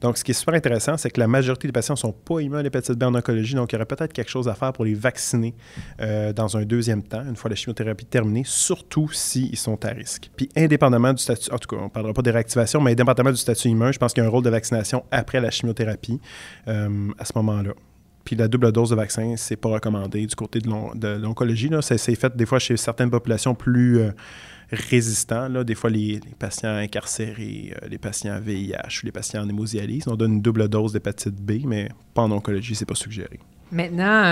Donc, 0.00 0.18
ce 0.18 0.24
qui 0.24 0.32
est 0.32 0.34
super 0.34 0.54
intéressant, 0.54 0.96
c'est 0.96 1.10
que 1.10 1.20
la 1.20 1.28
majorité 1.28 1.68
des 1.68 1.72
patients 1.72 1.94
ne 1.94 1.98
sont 1.98 2.12
pas 2.12 2.40
immuns 2.40 2.58
à 2.58 2.62
l'hépatite 2.62 2.94
B 2.94 3.04
en 3.04 3.14
oncologie, 3.14 3.54
donc 3.54 3.72
il 3.72 3.74
y 3.74 3.76
aurait 3.76 3.86
peut-être 3.86 4.12
quelque 4.12 4.30
chose 4.30 4.48
à 4.48 4.54
faire 4.54 4.72
pour 4.72 4.84
les 4.84 4.94
vacciner 4.94 5.54
euh, 6.00 6.32
dans 6.32 6.56
un 6.56 6.62
deuxième 6.62 7.02
temps, 7.02 7.22
une 7.28 7.36
fois 7.36 7.50
la 7.50 7.56
chimiothérapie 7.56 8.06
terminée, 8.06 8.42
surtout 8.44 9.08
s'ils 9.12 9.56
sont 9.56 9.84
à 9.84 9.88
risque. 9.88 10.30
Puis, 10.36 10.48
indépendamment 10.56 11.12
du 11.12 11.22
statut, 11.22 11.52
en 11.52 11.58
tout 11.58 11.68
cas, 11.68 11.80
on 11.80 11.84
ne 11.84 11.90
parlera 11.90 12.12
pas 12.12 12.22
des 12.22 12.30
réactivations, 12.30 12.80
mais 12.80 12.92
indépendamment 12.92 13.30
du 13.30 13.36
statut 13.36 13.68
immun, 13.68 13.92
je 13.92 13.98
pense 13.98 14.12
qu'il 14.12 14.22
y 14.22 14.26
a 14.26 14.28
un 14.28 14.32
rôle 14.32 14.44
de 14.44 14.50
vaccination 14.50 15.04
après 15.10 15.40
la 15.40 15.50
chimiothérapie 15.50 16.20
euh, 16.68 17.10
à 17.18 17.24
ce 17.24 17.32
moment-là. 17.36 17.72
Puis 18.24 18.36
la 18.36 18.48
double 18.48 18.72
dose 18.72 18.90
de 18.90 18.94
vaccin, 18.94 19.34
c'est 19.36 19.56
pas 19.56 19.70
recommandé 19.70 20.26
du 20.26 20.34
côté 20.34 20.60
de 20.60 21.16
l'oncologie. 21.16 21.70
C'est 21.80 22.14
fait 22.14 22.36
des 22.36 22.46
fois 22.46 22.58
chez 22.58 22.76
certaines 22.76 23.10
populations 23.10 23.54
plus 23.54 23.98
euh, 23.98 24.10
résistants. 24.70 25.48
Là. 25.48 25.64
Des 25.64 25.74
fois, 25.74 25.90
les, 25.90 26.20
patients 26.38 26.74
incarcérés, 26.74 27.74
euh, 27.82 27.88
les 27.88 27.98
patients 27.98 28.38
VIH 28.40 29.00
ou 29.02 29.06
les 29.06 29.12
patients 29.12 29.42
en 29.42 29.48
hémodialyse, 29.48 30.04
on 30.06 30.16
donne 30.16 30.34
une 30.34 30.42
double 30.42 30.68
dose 30.68 30.92
d'hépatite 30.92 31.34
B, 31.34 31.64
mais 31.66 31.88
pas 32.14 32.22
en 32.22 32.30
oncologie, 32.30 32.74
c'est 32.74 32.86
pas 32.86 32.94
suggéré. 32.94 33.38
Maintenant, 33.72 34.22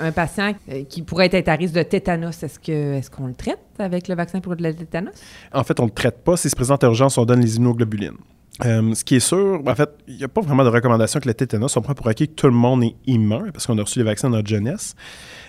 un, 0.00 0.10
patient 0.10 0.52
euh, 0.68 0.82
qui 0.82 1.02
pourrait 1.02 1.30
être 1.32 1.48
à 1.48 1.54
risque 1.54 1.74
de 1.74 1.82
tétanos, 1.84 2.42
est-ce 2.42 2.58
qu'on 2.58 2.72
est 2.72 3.10
qu'on 3.10 3.26
le 3.28 3.34
traite 3.34 3.60
avec 3.78 4.08
le 4.08 4.16
vaccin 4.16 4.40
pour 4.40 4.56
le 4.56 4.74
tétanos? 4.74 5.14
En 5.52 5.62
fait, 5.62 5.78
on 5.78 5.84
ne 5.84 5.88
le 5.88 5.94
traite 5.94 6.24
pas. 6.24 6.36
S'il 6.36 6.50
se 6.50 6.56
présente 6.56 6.82
à 6.82 6.88
urgence, 6.88 7.16
on 7.16 7.24
donne 7.24 7.40
les 7.40 7.56
immunoglobulines. 7.56 8.16
Euh, 8.64 8.94
ce 8.94 9.04
qui 9.04 9.16
est 9.16 9.20
sûr, 9.20 9.62
en 9.64 9.74
fait, 9.74 9.90
il 10.06 10.16
n'y 10.16 10.24
a 10.24 10.28
pas 10.28 10.40
vraiment 10.40 10.64
de 10.64 10.68
recommandation 10.68 11.20
que 11.20 11.28
le 11.28 11.34
tétanos, 11.34 11.76
on 11.76 11.82
prend 11.82 11.94
pour 11.94 12.08
acquis 12.08 12.28
que 12.28 12.34
tout 12.34 12.46
le 12.46 12.52
monde 12.52 12.84
est 12.84 12.94
immun 13.06 13.50
parce 13.52 13.66
qu'on 13.66 13.78
a 13.78 13.82
reçu 13.82 13.98
les 13.98 14.04
vaccins 14.04 14.28
dans 14.28 14.36
notre 14.36 14.48
jeunesse. 14.48 14.94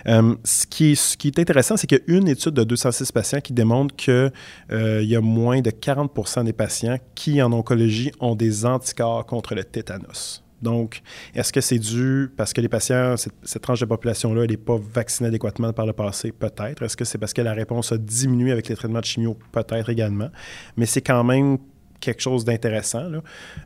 Euh, 0.08 0.36
ce, 0.44 0.66
qui 0.66 0.92
est, 0.92 1.40
intéressant, 1.40 1.78
c'est 1.78 1.88
qu'il 1.88 2.00
y 2.08 2.12
a 2.12 2.18
une 2.18 2.28
étude 2.28 2.54
de 2.54 2.64
206 2.64 3.12
patients 3.12 3.42
qui 3.42 3.54
démontre 3.54 3.96
qu'il 3.96 4.32
euh, 4.72 5.04
y 5.04 5.16
a 5.16 5.22
moins 5.22 5.62
de 5.62 5.72
40 5.72 6.46
des 6.46 6.54
patients 6.54 6.98
qui, 7.16 7.42
en 7.42 7.52
oncologie, 7.52 8.12
ont 8.20 8.36
des 8.36 8.66
anticorps 8.66 9.26
contre 9.26 9.56
le 9.56 9.64
tétanos. 9.64 10.44
Donc, 10.62 11.02
est-ce 11.34 11.52
que 11.52 11.60
c'est 11.60 11.80
dû 11.80 12.32
parce 12.38 12.54
que 12.54 12.62
les 12.62 12.70
patients, 12.70 13.16
cette, 13.18 13.62
tranche 13.62 13.80
de 13.80 13.86
population-là, 13.86 14.44
elle 14.44 14.52
n'est 14.52 14.58
pas 14.58 14.78
vaccinée 14.78 15.30
adéquatement 15.30 15.74
par 15.74 15.88
le 15.88 15.94
passé? 15.94 16.32
Peut-être. 16.32 16.84
Est-ce 16.84 16.96
que 16.96 17.04
c'est 17.04 17.18
parce 17.18 17.34
que 17.34 17.42
la 17.42 17.54
réponse 17.54 17.92
a 17.92 17.98
diminué 17.98 18.52
avec 18.52 18.70
les 18.70 18.76
traitements 18.76 19.00
de 19.00 19.06
chimio? 19.06 19.38
Peut-être 19.52 19.90
également. 19.90 20.30
Mais 20.78 20.86
c'est 20.86 21.02
quand 21.02 21.24
même 21.24 21.58
quelque 22.02 22.22
chose 22.22 22.44
d'intéressant. 22.44 23.10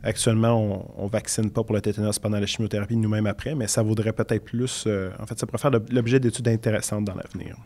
Actuellement, 0.04 0.86
on 0.96 1.04
ne 1.06 1.10
vaccine 1.10 1.50
pas 1.50 1.64
pour 1.64 1.74
le 1.74 1.80
tétanos 1.80 2.18
pendant 2.20 2.38
la 2.38 2.46
chimiothérapie, 2.46 2.96
nous-mêmes 2.96 3.26
après, 3.26 3.54
mais 3.54 3.66
ça 3.66 3.82
vaudrait 3.82 4.12
peut-être 4.12 4.44
plus. 4.44 4.84
Euh, 4.86 5.10
en 5.18 5.26
fait, 5.26 5.38
ça 5.38 5.46
pourrait 5.46 5.58
faire 5.58 5.72
l'objet 5.90 6.20
d'études 6.20 6.46
intéressantes 6.46 7.04
dans 7.04 7.14
l'avenir. 7.14 7.56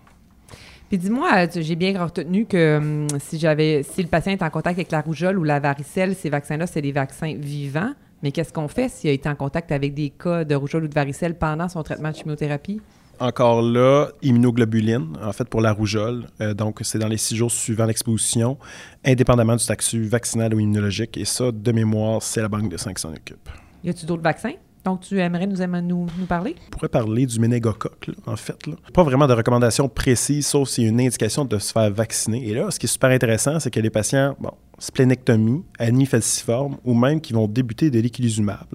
Puis 0.88 0.98
dis-moi, 0.98 1.46
j'ai 1.54 1.76
bien 1.76 2.02
retenu 2.02 2.46
que 2.46 2.78
hum, 2.78 3.06
si 3.20 3.38
j'avais, 3.38 3.82
si 3.82 4.02
le 4.02 4.08
patient 4.08 4.32
est 4.32 4.42
en 4.42 4.50
contact 4.50 4.78
avec 4.78 4.90
la 4.90 5.02
rougeole 5.02 5.38
ou 5.38 5.44
la 5.44 5.60
varicelle, 5.60 6.16
ces 6.16 6.30
vaccins-là, 6.30 6.66
c'est 6.66 6.82
des 6.82 6.92
vaccins 6.92 7.34
vivants. 7.36 7.92
Mais 8.22 8.32
qu'est-ce 8.32 8.52
qu'on 8.52 8.68
fait 8.68 8.88
s'il 8.88 9.10
a 9.10 9.12
été 9.12 9.28
en 9.28 9.34
contact 9.34 9.72
avec 9.72 9.94
des 9.94 10.10
cas 10.10 10.44
de 10.44 10.54
rougeole 10.54 10.84
ou 10.84 10.88
de 10.88 10.94
varicelle 10.94 11.36
pendant 11.36 11.68
son 11.68 11.82
traitement 11.82 12.10
de 12.10 12.16
chimiothérapie? 12.16 12.80
Encore 13.20 13.62
là, 13.62 14.08
immunoglobuline, 14.22 15.16
en 15.22 15.32
fait, 15.32 15.48
pour 15.48 15.60
la 15.60 15.72
rougeole. 15.72 16.26
Euh, 16.40 16.54
donc, 16.54 16.80
c'est 16.82 16.98
dans 16.98 17.08
les 17.08 17.18
six 17.18 17.36
jours 17.36 17.50
suivant 17.50 17.84
l'exposition, 17.84 18.58
indépendamment 19.04 19.56
du 19.56 19.62
statut 19.62 20.04
vaccinal 20.04 20.54
ou 20.54 20.60
immunologique. 20.60 21.16
Et 21.16 21.24
ça, 21.24 21.52
de 21.52 21.72
mémoire, 21.72 22.22
c'est 22.22 22.40
la 22.40 22.48
Banque 22.48 22.70
de 22.70 22.76
sang 22.76 22.92
qui 22.92 23.02
s'en 23.02 23.12
occupe. 23.12 23.48
Y 23.84 23.90
a-t-il 23.90 24.06
d'autres 24.06 24.22
vaccins? 24.22 24.54
Donc, 24.84 25.02
tu 25.02 25.18
aimerais 25.20 25.46
nous, 25.46 25.56
nous, 25.82 26.06
nous 26.18 26.26
parler? 26.26 26.56
On 26.68 26.70
pourrait 26.70 26.88
parler 26.88 27.26
du 27.26 27.38
ménégocoque, 27.38 28.10
en 28.26 28.36
fait. 28.36 28.66
Là. 28.66 28.74
Pas 28.94 29.02
vraiment 29.02 29.26
de 29.26 29.34
recommandations 29.34 29.90
précises, 29.90 30.46
sauf 30.46 30.70
s'il 30.70 30.84
y 30.84 30.86
a 30.86 30.90
une 30.90 31.00
indication 31.00 31.44
de 31.44 31.58
se 31.58 31.70
faire 31.70 31.90
vacciner. 31.90 32.48
Et 32.48 32.54
là, 32.54 32.70
ce 32.70 32.78
qui 32.78 32.86
est 32.86 32.88
super 32.88 33.10
intéressant, 33.10 33.60
c'est 33.60 33.70
que 33.70 33.80
les 33.80 33.90
patients, 33.90 34.34
bon, 34.40 34.52
splénectomie, 34.80 35.62
anémie 35.78 36.06
falciforme 36.06 36.78
ou 36.84 36.94
même 36.94 37.20
qui 37.20 37.32
vont 37.32 37.46
débuter 37.46 37.90
de 37.90 38.00
l'équilizumab. 38.00 38.66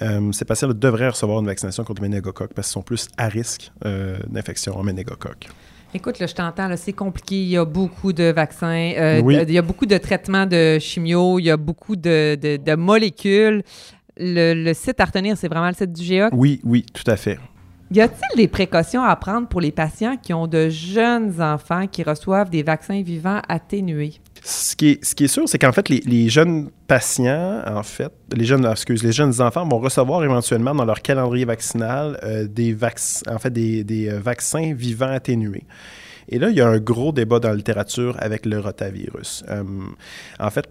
Euh, 0.00 0.32
ces 0.32 0.44
patients 0.46 0.68
devraient 0.68 1.08
recevoir 1.08 1.40
une 1.40 1.46
vaccination 1.46 1.84
contre 1.84 2.00
le 2.00 2.08
ménégocoque 2.08 2.54
parce 2.54 2.68
qu'ils 2.68 2.72
sont 2.72 2.82
plus 2.82 3.08
à 3.18 3.28
risque 3.28 3.70
euh, 3.84 4.16
d'infection 4.28 4.76
en 4.78 4.82
ménégocoque. 4.82 5.48
Écoute, 5.92 6.18
là, 6.18 6.26
je 6.26 6.34
t'entends, 6.34 6.68
c'est 6.76 6.92
compliqué. 6.92 7.36
Il 7.36 7.48
y 7.48 7.56
a 7.56 7.64
beaucoup 7.64 8.12
de 8.12 8.24
vaccins, 8.32 8.92
euh, 8.96 9.22
il 9.46 9.52
y 9.52 9.58
a 9.58 9.62
beaucoup 9.62 9.86
de 9.86 9.96
traitements 9.98 10.46
de 10.46 10.78
chimio, 10.80 11.38
il 11.38 11.44
y 11.44 11.50
a 11.50 11.56
beaucoup 11.56 11.94
de, 11.94 12.74
molécules. 12.74 13.62
Le, 14.16 14.72
site 14.72 15.00
à 15.00 15.04
retenir, 15.04 15.36
c'est 15.36 15.48
vraiment 15.48 15.68
le 15.68 15.74
site 15.74 15.92
du 15.92 16.02
GEOC? 16.02 16.32
Oui, 16.32 16.60
oui, 16.64 16.84
tout 16.92 17.08
à 17.08 17.16
fait. 17.16 17.38
Y 17.92 18.00
a-t-il 18.00 18.36
des 18.36 18.48
précautions 18.48 19.04
à 19.04 19.14
prendre 19.14 19.46
pour 19.46 19.60
les 19.60 19.70
patients 19.70 20.16
qui 20.16 20.32
ont 20.32 20.48
de 20.48 20.68
jeunes 20.68 21.40
enfants 21.40 21.86
qui 21.86 22.02
reçoivent 22.02 22.50
des 22.50 22.62
vaccins 22.64 23.02
vivants 23.02 23.40
atténués? 23.48 24.14
Ce 24.46 24.76
qui 24.76 24.88
est, 24.90 25.02
ce 25.02 25.14
qui 25.14 25.24
est 25.24 25.28
sûr, 25.28 25.48
c'est 25.48 25.58
qu'en 25.58 25.72
fait, 25.72 25.88
les, 25.88 26.28
jeunes 26.28 26.68
patients, 26.86 27.62
en 27.66 27.82
fait, 27.82 28.12
les 28.36 28.44
jeunes, 28.44 28.66
excuse, 28.66 29.02
les 29.02 29.10
jeunes 29.10 29.40
enfants 29.40 29.66
vont 29.66 29.78
recevoir 29.78 30.22
éventuellement 30.22 30.74
dans 30.74 30.84
leur 30.84 31.00
calendrier 31.00 31.46
vaccinal 31.46 32.20
euh, 32.22 32.46
des, 32.46 32.76
en 33.26 33.38
fait, 33.38 33.50
des, 33.50 33.84
des 33.84 34.10
euh, 34.10 34.20
vaccins 34.20 34.74
vivants 34.74 35.10
atténués. 35.10 35.64
Et 36.28 36.38
là, 36.38 36.50
il 36.50 36.56
y 36.56 36.60
a 36.60 36.68
un 36.68 36.78
gros 36.78 37.10
débat 37.10 37.38
dans 37.38 37.48
la 37.48 37.54
littérature 37.54 38.16
avec 38.20 38.44
le 38.44 38.60
rotavirus. 38.60 39.44
Euh, 39.48 39.62
en 40.38 40.50
fait, 40.50 40.66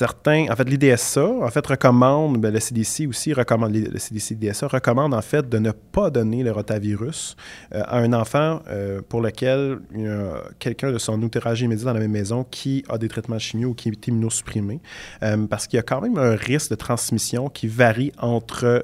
certains, 0.00 0.46
en 0.50 0.56
fait, 0.56 0.64
l'IDSA, 0.64 1.26
recommande, 1.68 2.40
ben, 2.40 2.54
le 2.54 2.58
CDC 2.58 3.06
aussi 3.06 3.34
recommande, 3.34 3.74
le 3.74 3.98
CDC 3.98 4.34
DSA 4.34 4.68
recommande, 4.68 5.12
en 5.12 5.20
fait, 5.20 5.46
de 5.46 5.58
ne 5.58 5.72
pas 5.72 6.08
donner 6.08 6.42
le 6.42 6.52
rotavirus 6.52 7.36
euh, 7.74 7.82
à 7.84 7.98
un 7.98 8.14
enfant 8.14 8.62
euh, 8.70 9.02
pour 9.06 9.20
lequel 9.20 9.78
il 9.94 10.04
y 10.04 10.08
a 10.08 10.42
quelqu'un 10.58 10.90
de 10.90 10.96
son 10.96 11.22
entourage 11.22 11.60
immédiat 11.60 11.84
dans 11.84 11.92
la 11.92 12.00
même 12.00 12.12
maison 12.12 12.46
qui 12.50 12.82
a 12.88 12.96
des 12.96 13.08
traitements 13.08 13.38
chimiques 13.38 13.66
ou 13.66 13.74
qui 13.74 13.90
est 13.90 14.06
immunosupprimé, 14.06 14.80
euh, 15.22 15.46
parce 15.46 15.66
qu'il 15.66 15.76
y 15.76 15.80
a 15.80 15.82
quand 15.82 16.00
même 16.00 16.16
un 16.16 16.34
risque 16.34 16.70
de 16.70 16.76
transmission 16.76 17.50
qui 17.50 17.68
varie 17.68 18.12
entre 18.18 18.82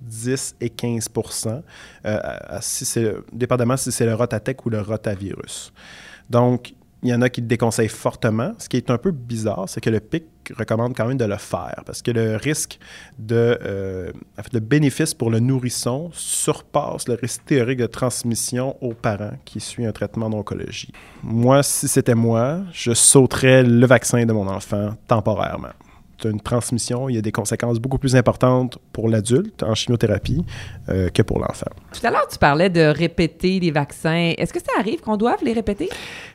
10 0.00 0.56
et 0.60 0.70
15 0.70 1.08
si 2.60 3.06
dépendamment 3.32 3.76
si 3.76 3.92
c'est 3.92 4.06
le 4.06 4.14
rotatec 4.14 4.66
ou 4.66 4.70
le 4.70 4.80
rotavirus. 4.80 5.72
Donc, 6.28 6.74
il 7.06 7.10
y 7.10 7.14
en 7.14 7.22
a 7.22 7.28
qui 7.28 7.40
le 7.40 7.46
déconseillent 7.46 7.88
fortement. 7.88 8.52
Ce 8.58 8.68
qui 8.68 8.76
est 8.76 8.90
un 8.90 8.98
peu 8.98 9.12
bizarre, 9.12 9.68
c'est 9.68 9.80
que 9.80 9.90
le 9.90 10.00
PIC 10.00 10.24
recommande 10.56 10.94
quand 10.96 11.06
même 11.06 11.16
de 11.16 11.24
le 11.24 11.36
faire 11.36 11.82
parce 11.86 12.02
que 12.02 12.10
le 12.10 12.36
risque 12.36 12.78
de, 13.18 13.58
euh, 13.64 14.12
bénéfice 14.52 15.14
pour 15.14 15.30
le 15.30 15.40
nourrisson 15.40 16.10
surpasse 16.12 17.08
le 17.08 17.14
risque 17.14 17.44
théorique 17.44 17.78
de 17.78 17.86
transmission 17.86 18.76
aux 18.80 18.94
parents 18.94 19.36
qui 19.44 19.60
suit 19.60 19.86
un 19.86 19.92
traitement 19.92 20.30
d'oncologie. 20.30 20.92
Moi, 21.22 21.62
si 21.62 21.88
c'était 21.88 22.14
moi, 22.14 22.60
je 22.72 22.92
sauterais 22.92 23.62
le 23.62 23.86
vaccin 23.86 24.24
de 24.24 24.32
mon 24.32 24.48
enfant 24.48 24.94
temporairement 25.06 25.74
une 26.24 26.40
transmission, 26.40 27.08
il 27.08 27.16
y 27.16 27.18
a 27.18 27.22
des 27.22 27.32
conséquences 27.32 27.78
beaucoup 27.78 27.98
plus 27.98 28.16
importantes 28.16 28.78
pour 28.92 29.08
l'adulte 29.08 29.62
en 29.62 29.74
chimiothérapie 29.74 30.44
euh, 30.88 31.08
que 31.10 31.22
pour 31.22 31.38
l'enfant. 31.38 31.70
Tout 31.92 32.06
à 32.06 32.10
l'heure, 32.10 32.26
tu 32.30 32.38
parlais 32.38 32.70
de 32.70 32.80
répéter 32.80 33.60
les 33.60 33.70
vaccins. 33.70 34.32
Est-ce 34.36 34.52
que 34.52 34.60
ça 34.60 34.72
arrive 34.78 35.00
qu'on 35.00 35.16
doive 35.16 35.38
les 35.42 35.52
répéter? 35.52 35.88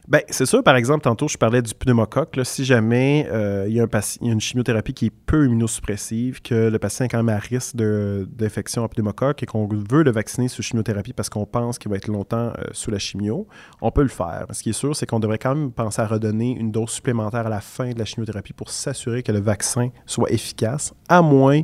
Bien, 0.08 0.22
c'est 0.30 0.46
sûr. 0.46 0.64
Par 0.64 0.76
exemple, 0.76 1.04
tantôt, 1.04 1.28
je 1.28 1.38
parlais 1.38 1.62
du 1.62 1.74
pneumocoque. 1.74 2.38
si 2.44 2.66
jamais 2.66 3.28
euh, 3.32 3.66
il, 3.68 3.76
y 3.76 3.82
a 3.82 3.88
une 4.22 4.42
chimiothérapie 4.42 4.94
qui 4.94 5.06
est 5.08 5.12
peu 5.26 5.46
immunosuppressive, 5.46 6.42
que 6.42 6.70
le 6.70 6.80
patient 6.80 7.06
est 7.06 7.10
quand 7.10 7.24
même 7.24 7.30
à 7.30 7.40
risque 7.40 7.76
d'infection 7.76 8.84
en 8.84 8.88
pneumocoque 8.88 9.44
et 9.44 9.46
qu'on 9.46 9.68
veut 9.68 10.04
le 10.04 10.12
vacciner 10.12 10.48
sous 10.48 10.62
chimiothérapie 10.62 11.14
parce 11.14 11.30
qu'on 11.30 11.46
pense 11.46 11.80
qu'il 11.80 11.90
va 11.90 11.98
être 11.98 12.08
longtemps 12.08 12.52
euh, 12.58 12.66
sous 12.74 12.92
la 12.92 13.00
chimio, 13.00 13.48
on 13.82 13.92
peut 13.92 14.04
le 14.04 14.10
faire. 14.10 14.48
Ce 14.52 14.62
qui 14.64 14.72
est 14.72 14.74
sûr, 14.74 14.96
c'est 14.96 15.06
qu'on 15.06 15.20
devrait 15.20 15.38
quand 15.38 15.56
même 15.56 15.72
penser 15.72 16.02
à 16.02 16.08
redonner 16.08 16.52
une 16.52 16.72
dose 16.72 16.90
supplémentaire 16.90 17.48
à 17.48 17.50
la 17.50 17.62
fin 17.62 17.92
de 17.92 18.00
la 18.00 18.06
chimiothérapie 18.06 18.54
pour 18.54 18.70
s'assurer 18.70 19.24
que 19.24 19.32
le 19.32 19.40
vaccin 19.40 19.71
soit 20.06 20.32
efficace, 20.32 20.94
à 21.08 21.22
moins 21.22 21.62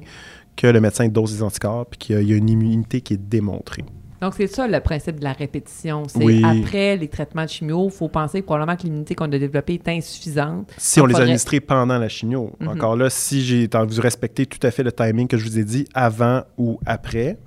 que 0.55 0.67
le 0.67 0.81
médecin 0.81 1.07
dose 1.07 1.33
des 1.35 1.43
anticorps 1.43 1.87
et 1.93 1.95
qu'il 1.97 2.21
y 2.27 2.33
a 2.33 2.35
une 2.35 2.49
immunité 2.49 3.01
qui 3.01 3.13
est 3.13 3.17
démontrée. 3.17 3.85
Donc, 4.21 4.33
c'est 4.35 4.47
ça 4.47 4.67
le 4.67 4.79
principe 4.79 5.19
de 5.19 5.23
la 5.23 5.33
répétition. 5.33 6.03
C'est 6.07 6.43
après 6.43 6.97
les 6.97 7.07
traitements 7.07 7.43
de 7.43 7.49
chimio, 7.49 7.85
il 7.85 7.91
faut 7.91 8.09
penser 8.09 8.41
probablement 8.41 8.75
que 8.75 8.83
l'immunité 8.83 9.13
qu'on 9.13 9.31
a 9.31 9.37
développée 9.37 9.75
est 9.75 9.87
insuffisante. 9.89 10.73
Si 10.77 10.99
on 10.99 11.05
les 11.05 11.15
a 11.15 11.19
administrés 11.19 11.59
pendant 11.59 11.99
la 11.99 12.09
chimio. 12.09 12.51
Mhm. 12.59 12.67
Encore 12.67 12.95
là, 12.95 13.09
si 13.09 13.43
j'ai 13.43 13.67
vous 13.71 14.01
respectez 14.01 14.47
tout 14.47 14.65
à 14.65 14.71
fait 14.71 14.83
le 14.83 14.91
timing 14.91 15.27
que 15.27 15.37
je 15.37 15.45
vous 15.45 15.59
ai 15.59 15.63
dit 15.63 15.87
avant 15.93 16.41
ou 16.57 16.79
après, 16.85 17.37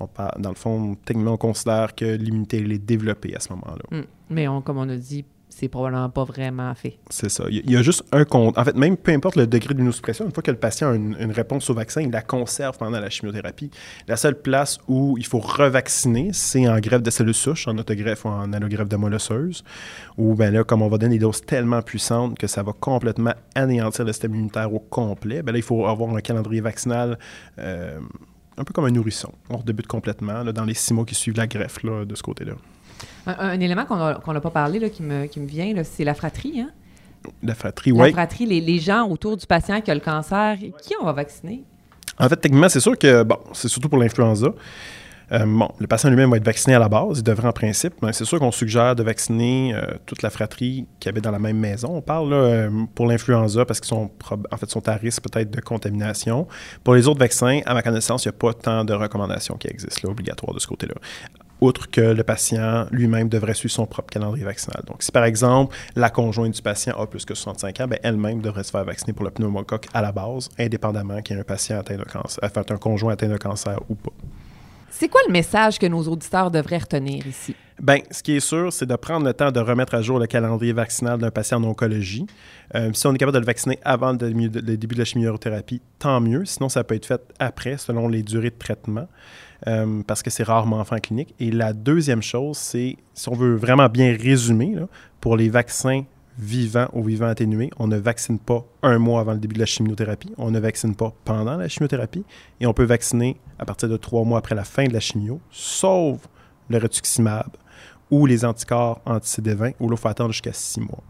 on 0.00 0.08
dans 0.38 0.50
le 0.50 0.56
fond, 0.56 0.96
techniquement, 1.04 1.34
on 1.34 1.38
considère 1.38 1.94
que 1.94 2.04
l'immunité 2.04 2.58
est 2.58 2.78
développée 2.78 3.34
à 3.36 3.40
ce 3.40 3.50
moment-là. 3.50 3.98
Mm. 3.98 4.04
Mais 4.30 4.48
on, 4.48 4.60
comme 4.62 4.78
on 4.78 4.88
a 4.88 4.96
dit, 4.96 5.24
c'est 5.58 5.68
probablement 5.68 6.10
pas 6.10 6.24
vraiment 6.24 6.74
fait. 6.74 6.98
C'est 7.08 7.30
ça. 7.30 7.44
Il 7.48 7.70
y 7.70 7.76
a 7.78 7.82
juste 7.82 8.04
un 8.12 8.26
compte. 8.26 8.58
En 8.58 8.64
fait, 8.64 8.76
même 8.76 8.98
peu 8.98 9.12
importe 9.12 9.36
le 9.36 9.46
degré 9.46 9.72
d'immunosuppression, 9.72 10.26
une 10.26 10.32
fois 10.32 10.42
que 10.42 10.50
le 10.50 10.58
patient 10.58 10.90
a 10.90 10.94
une, 10.94 11.32
réponse 11.32 11.70
au 11.70 11.74
vaccin, 11.74 12.02
il 12.02 12.10
la 12.10 12.20
conserve 12.20 12.76
pendant 12.76 13.00
la 13.00 13.08
chimiothérapie. 13.08 13.70
La 14.06 14.16
seule 14.16 14.38
place 14.38 14.76
où 14.86 15.16
il 15.16 15.24
faut 15.24 15.38
revacciner, 15.38 16.28
c'est 16.34 16.68
en 16.68 16.78
greffe 16.78 17.02
de 17.02 17.08
cellules 17.08 17.32
souches, 17.32 17.68
en 17.68 17.78
autogreffe 17.78 18.26
ou 18.26 18.28
en 18.28 18.52
allogreffe 18.52 18.88
de 18.88 18.96
moelle 18.96 19.14
osseuse, 19.14 19.64
où, 20.18 20.34
ben 20.34 20.52
là, 20.52 20.62
comme 20.62 20.82
on 20.82 20.88
va 20.88 20.98
donner 20.98 21.14
des 21.14 21.20
doses 21.20 21.40
tellement 21.40 21.80
puissantes 21.80 22.36
que 22.36 22.46
ça 22.46 22.62
va 22.62 22.72
complètement 22.78 23.32
anéantir 23.54 24.04
le 24.04 24.12
système 24.12 24.34
immunitaire 24.34 24.74
au 24.74 24.80
complet, 24.80 25.42
ben 25.42 25.52
là, 25.52 25.58
il 25.58 25.64
faut 25.64 25.86
avoir 25.86 26.14
un 26.14 26.20
calendrier 26.20 26.60
vaccinal. 26.60 27.18
Euh, 27.58 27.98
un 28.58 28.64
peu 28.64 28.74
comme 28.74 28.84
un 28.84 28.90
nourrisson. 28.90 29.32
On 29.48 29.58
débute 29.58 29.86
complètement 29.86 30.44
dans 30.44 30.64
les 30.64 30.74
six 30.74 30.92
mois 30.92 31.06
qui 31.06 31.14
suivent 31.14 31.36
la 31.36 31.46
greffe 31.46 31.82
là, 31.82 32.04
de 32.04 32.14
ce 32.14 32.22
côté-là. 32.22 32.54
Un, 33.26 33.60
élément 33.60 33.84
qu'on 33.84 34.32
n'a 34.32 34.40
pas 34.40 34.50
parlé, 34.50 34.78
là, 34.78 34.88
qui, 34.88 35.02
me, 35.02 35.26
qui 35.26 35.40
me 35.40 35.46
vient, 35.46 35.72
c'est 35.82 36.04
la 36.04 36.14
fratrie. 36.14 36.60
Hein? 36.60 36.70
La 37.42 37.54
fratrie, 37.54 37.92
oui. 37.92 38.08
La 38.08 38.12
fratrie, 38.12 38.46
les, 38.46 38.60
les, 38.60 38.78
gens 38.78 39.08
autour 39.08 39.36
du 39.36 39.46
patient 39.46 39.80
qui 39.80 39.90
a 39.90 39.94
le 39.94 40.00
cancer, 40.00 40.56
qui 40.82 40.94
on 41.00 41.04
va 41.04 41.12
vacciner? 41.12 41.64
En 42.18 42.28
fait, 42.28 42.36
techniquement, 42.36 42.68
c'est 42.68 42.80
sûr 42.80 42.96
que, 42.96 43.22
bon, 43.24 43.38
c'est 43.52 43.68
surtout 43.68 43.88
pour 43.88 43.98
l'influenza. 43.98 44.48
Euh, 45.32 45.44
bon, 45.44 45.68
le 45.80 45.86
patient 45.88 46.08
lui-même 46.08 46.30
va 46.30 46.36
être 46.36 46.44
vacciné 46.44 46.76
à 46.76 46.78
la 46.78 46.88
base, 46.88 47.18
il 47.18 47.24
devrait 47.24 47.48
en 47.48 47.52
principe, 47.52 47.94
mais 48.00 48.12
c'est 48.12 48.24
sûr 48.24 48.38
qu'on 48.38 48.52
suggère 48.52 48.94
de 48.94 49.02
vacciner 49.02 49.74
euh, 49.74 49.82
toute 50.06 50.22
la 50.22 50.30
fratrie 50.30 50.86
qui 51.00 51.08
habite 51.08 51.24
dans 51.24 51.32
la 51.32 51.40
même 51.40 51.58
maison. 51.58 51.96
On 51.96 52.00
parle 52.00 52.30
là, 52.30 52.36
euh, 52.36 52.70
pour 52.94 53.06
l'influenza 53.06 53.64
parce 53.64 53.80
qu'ils 53.80 53.88
sont, 53.88 54.10
en 54.52 54.56
fait, 54.56 54.70
sont 54.70 54.88
à 54.88 54.94
risque 54.94 55.22
peut-être 55.22 55.50
de 55.50 55.60
contamination. 55.60 56.46
Pour 56.84 56.94
les 56.94 57.08
autres 57.08 57.18
vaccins, 57.18 57.60
à 57.66 57.74
ma 57.74 57.82
connaissance, 57.82 58.24
il 58.24 58.28
n'y 58.28 58.36
a 58.36 58.38
pas 58.38 58.54
tant 58.54 58.84
de 58.84 58.94
recommandations 58.94 59.56
qui 59.56 59.66
existent 59.66 60.02
là, 60.04 60.10
obligatoires 60.10 60.54
de 60.54 60.60
ce 60.60 60.66
côté-là 60.68 60.94
outre 61.66 61.90
que 61.90 62.00
le 62.00 62.22
patient 62.22 62.86
lui-même 62.90 63.28
devrait 63.28 63.54
suivre 63.54 63.74
son 63.74 63.86
propre 63.86 64.10
calendrier 64.10 64.44
vaccinal. 64.44 64.82
Donc, 64.86 65.02
si 65.02 65.12
par 65.12 65.24
exemple 65.24 65.76
la 65.94 66.10
conjointe 66.10 66.54
du 66.54 66.62
patient 66.62 66.96
a 66.98 67.06
plus 67.06 67.24
que 67.24 67.34
65 67.34 67.80
ans, 67.80 67.88
ben, 67.88 67.98
elle-même 68.02 68.40
devrait 68.40 68.64
se 68.64 68.70
faire 68.70 68.84
vacciner 68.84 69.12
pour 69.12 69.24
le 69.24 69.30
pneumocoque 69.30 69.86
à 69.92 70.02
la 70.02 70.12
base, 70.12 70.48
indépendamment 70.58 71.20
qu'il 71.22 71.36
y 71.36 71.38
ait 71.38 71.42
un 71.42 71.44
patient 71.44 71.78
atteint 71.78 71.96
de 71.96 72.04
cancer, 72.04 72.38
enfin 72.42 72.62
un 72.68 72.76
conjoint 72.76 73.12
atteint 73.12 73.28
de 73.28 73.36
cancer 73.36 73.78
ou 73.88 73.94
pas. 73.94 74.12
C'est 74.90 75.08
quoi 75.08 75.20
le 75.26 75.32
message 75.32 75.78
que 75.78 75.86
nos 75.86 76.02
auditeurs 76.08 76.50
devraient 76.50 76.78
retenir 76.78 77.26
ici? 77.26 77.54
Bien, 77.82 77.98
ce 78.10 78.22
qui 78.22 78.34
est 78.34 78.40
sûr, 78.40 78.72
c'est 78.72 78.86
de 78.86 78.96
prendre 78.96 79.26
le 79.26 79.34
temps 79.34 79.52
de 79.52 79.60
remettre 79.60 79.94
à 79.94 80.00
jour 80.00 80.18
le 80.18 80.26
calendrier 80.26 80.72
vaccinal 80.72 81.18
d'un 81.18 81.30
patient 81.30 81.62
en 81.62 81.64
oncologie. 81.64 82.26
Euh, 82.74 82.90
si 82.94 83.06
on 83.06 83.14
est 83.14 83.18
capable 83.18 83.34
de 83.34 83.40
le 83.40 83.46
vacciner 83.46 83.78
avant 83.84 84.12
le, 84.12 84.16
début 84.76 84.94
de 84.94 85.00
la 85.00 85.04
chimiothérapie, 85.04 85.82
tant 85.98 86.20
mieux. 86.20 86.46
Sinon, 86.46 86.70
ça 86.70 86.84
peut 86.84 86.94
être 86.94 87.04
fait 87.04 87.20
après, 87.38 87.76
selon 87.76 88.08
les 88.08 88.22
durées 88.22 88.48
de 88.48 88.58
traitement, 88.58 89.08
euh, 89.66 90.02
parce 90.06 90.22
que 90.22 90.30
c'est 90.30 90.42
rarement 90.42 90.80
en 90.80 90.84
clinique. 90.84 91.34
Et 91.38 91.50
la 91.50 91.74
deuxième 91.74 92.22
chose, 92.22 92.56
c'est, 92.56 92.96
si 93.12 93.28
on 93.28 93.34
veut 93.34 93.56
vraiment 93.56 93.90
bien 93.90 94.16
résumer, 94.18 94.76
pour 95.20 95.36
les 95.36 95.50
vaccins 95.50 96.04
vivant 96.38 96.88
ou 96.94 97.02
vivant 97.02 97.26
atténué, 97.26 97.70
on 97.78 97.88
ne 97.88 97.98
vaccine 97.98 98.38
pas 98.38 98.64
un 98.82 98.98
mois 98.98 99.20
avant 99.20 99.32
le 99.32 99.38
début 99.38 99.54
de 99.54 99.60
la 99.60 99.66
chimiothérapie, 99.66 100.32
on 100.38 100.50
ne 100.50 100.60
vaccine 100.60 100.94
pas 100.94 101.14
pendant 101.24 101.56
la 101.56 101.68
chimiothérapie, 101.68 102.24
et 102.60 102.66
on 102.66 102.72
peut 102.72 102.84
vacciner 102.84 103.38
à 103.58 103.64
partir 103.64 103.88
de 103.88 103.96
trois 103.96 104.24
mois 104.24 104.38
après 104.38 104.54
la 104.54 104.64
fin 104.64 104.84
de 104.84 104.92
la 104.92 105.00
chimio, 105.00 105.40
sauf 105.50 106.20
le 106.68 106.78
rituximab 106.78 107.48
ou 108.10 108.26
les 108.26 108.44
anticorps 108.44 109.00
anti-CD20, 109.04 109.74
où 109.80 109.88
là, 109.88 109.96
il 109.96 110.00
faut 110.00 110.08
attendre 110.08 110.32
jusqu'à 110.32 110.52
six 110.52 110.80
mois. 110.80 111.02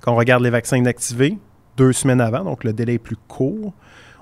Quand 0.00 0.12
on 0.12 0.16
regarde 0.16 0.42
les 0.42 0.50
vaccins 0.50 0.76
inactivés, 0.76 1.38
deux 1.76 1.92
semaines 1.92 2.20
avant, 2.20 2.44
donc 2.44 2.64
le 2.64 2.72
délai 2.72 2.94
est 2.94 2.98
plus 2.98 3.16
court, 3.28 3.72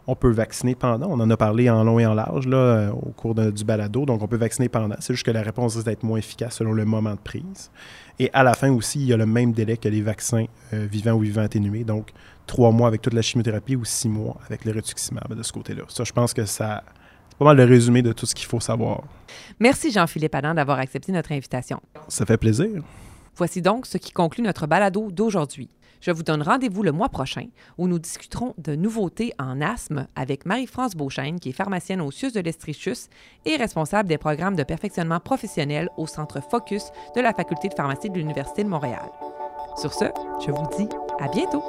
on 0.08 0.16
peut 0.16 0.30
vacciner 0.30 0.74
pendant. 0.74 1.08
On 1.10 1.20
en 1.20 1.28
a 1.28 1.36
parlé 1.36 1.68
en 1.68 1.84
long 1.84 1.98
et 1.98 2.06
en 2.06 2.14
large 2.14 2.46
là, 2.46 2.56
euh, 2.56 2.90
au 2.90 3.10
cours 3.10 3.34
du 3.34 3.64
balado. 3.64 4.06
Donc, 4.06 4.22
on 4.22 4.26
peut 4.26 4.38
vacciner 4.38 4.70
pendant. 4.70 4.96
C'est 5.00 5.12
juste 5.12 5.26
que 5.26 5.30
la 5.30 5.42
réponse 5.42 5.74
risque 5.74 5.84
d'être 5.84 6.02
moins 6.02 6.18
efficace 6.18 6.56
selon 6.56 6.72
le 6.72 6.86
moment 6.86 7.12
de 7.12 7.18
prise. 7.18 7.70
Et 8.18 8.30
à 8.32 8.42
la 8.42 8.54
fin 8.54 8.70
aussi, 8.72 9.00
il 9.00 9.06
y 9.06 9.12
a 9.12 9.18
le 9.18 9.26
même 9.26 9.52
délai 9.52 9.76
que 9.76 9.88
les 9.88 10.00
vaccins 10.00 10.46
euh, 10.72 10.86
vivants 10.90 11.12
ou 11.12 11.20
vivants 11.20 11.42
atténués. 11.42 11.84
Donc, 11.84 12.12
trois 12.46 12.72
mois 12.72 12.88
avec 12.88 13.02
toute 13.02 13.12
la 13.12 13.20
chimiothérapie 13.20 13.76
ou 13.76 13.84
six 13.84 14.08
mois 14.08 14.38
avec 14.46 14.64
le 14.64 14.72
rituximab 14.72 15.34
de 15.34 15.42
ce 15.42 15.52
côté-là. 15.52 15.82
Ça, 15.88 16.04
je 16.04 16.12
pense 16.12 16.32
que 16.32 16.46
ça, 16.46 16.82
pas 17.38 17.44
mal 17.44 17.56
le 17.56 17.64
résumé 17.64 18.02
de 18.02 18.12
tout 18.12 18.26
ce 18.26 18.34
qu'il 18.34 18.46
faut 18.46 18.60
savoir. 18.60 19.02
Merci 19.60 19.90
Jean-Philippe 19.90 20.34
Adam 20.34 20.54
d'avoir 20.54 20.78
accepté 20.78 21.12
notre 21.12 21.32
invitation. 21.32 21.80
Ça 22.08 22.26
fait 22.26 22.36
plaisir. 22.36 22.82
Voici 23.36 23.62
donc 23.62 23.86
ce 23.86 23.98
qui 23.98 24.12
conclut 24.12 24.42
notre 24.42 24.66
balado 24.66 25.10
d'aujourd'hui. 25.10 25.70
Je 26.00 26.10
vous 26.10 26.22
donne 26.22 26.42
rendez-vous 26.42 26.82
le 26.82 26.92
mois 26.92 27.08
prochain 27.08 27.46
où 27.76 27.88
nous 27.88 27.98
discuterons 27.98 28.54
de 28.58 28.76
nouveautés 28.76 29.32
en 29.38 29.60
asthme 29.60 30.06
avec 30.14 30.46
Marie-France 30.46 30.94
Beauchesne, 30.94 31.40
qui 31.40 31.50
est 31.50 31.52
pharmacienne 31.52 32.00
au 32.00 32.10
CIUS 32.10 32.32
de 32.32 32.40
l'Estrichus 32.40 33.08
et 33.44 33.56
responsable 33.56 34.08
des 34.08 34.18
programmes 34.18 34.56
de 34.56 34.62
perfectionnement 34.62 35.20
professionnel 35.20 35.88
au 35.96 36.06
Centre 36.06 36.40
Focus 36.40 36.90
de 37.16 37.20
la 37.20 37.32
Faculté 37.32 37.68
de 37.68 37.74
pharmacie 37.74 38.10
de 38.10 38.14
l'Université 38.14 38.62
de 38.62 38.68
Montréal. 38.68 39.10
Sur 39.76 39.92
ce, 39.92 40.06
je 40.44 40.50
vous 40.50 40.66
dis 40.76 40.88
à 41.20 41.28
bientôt! 41.28 41.62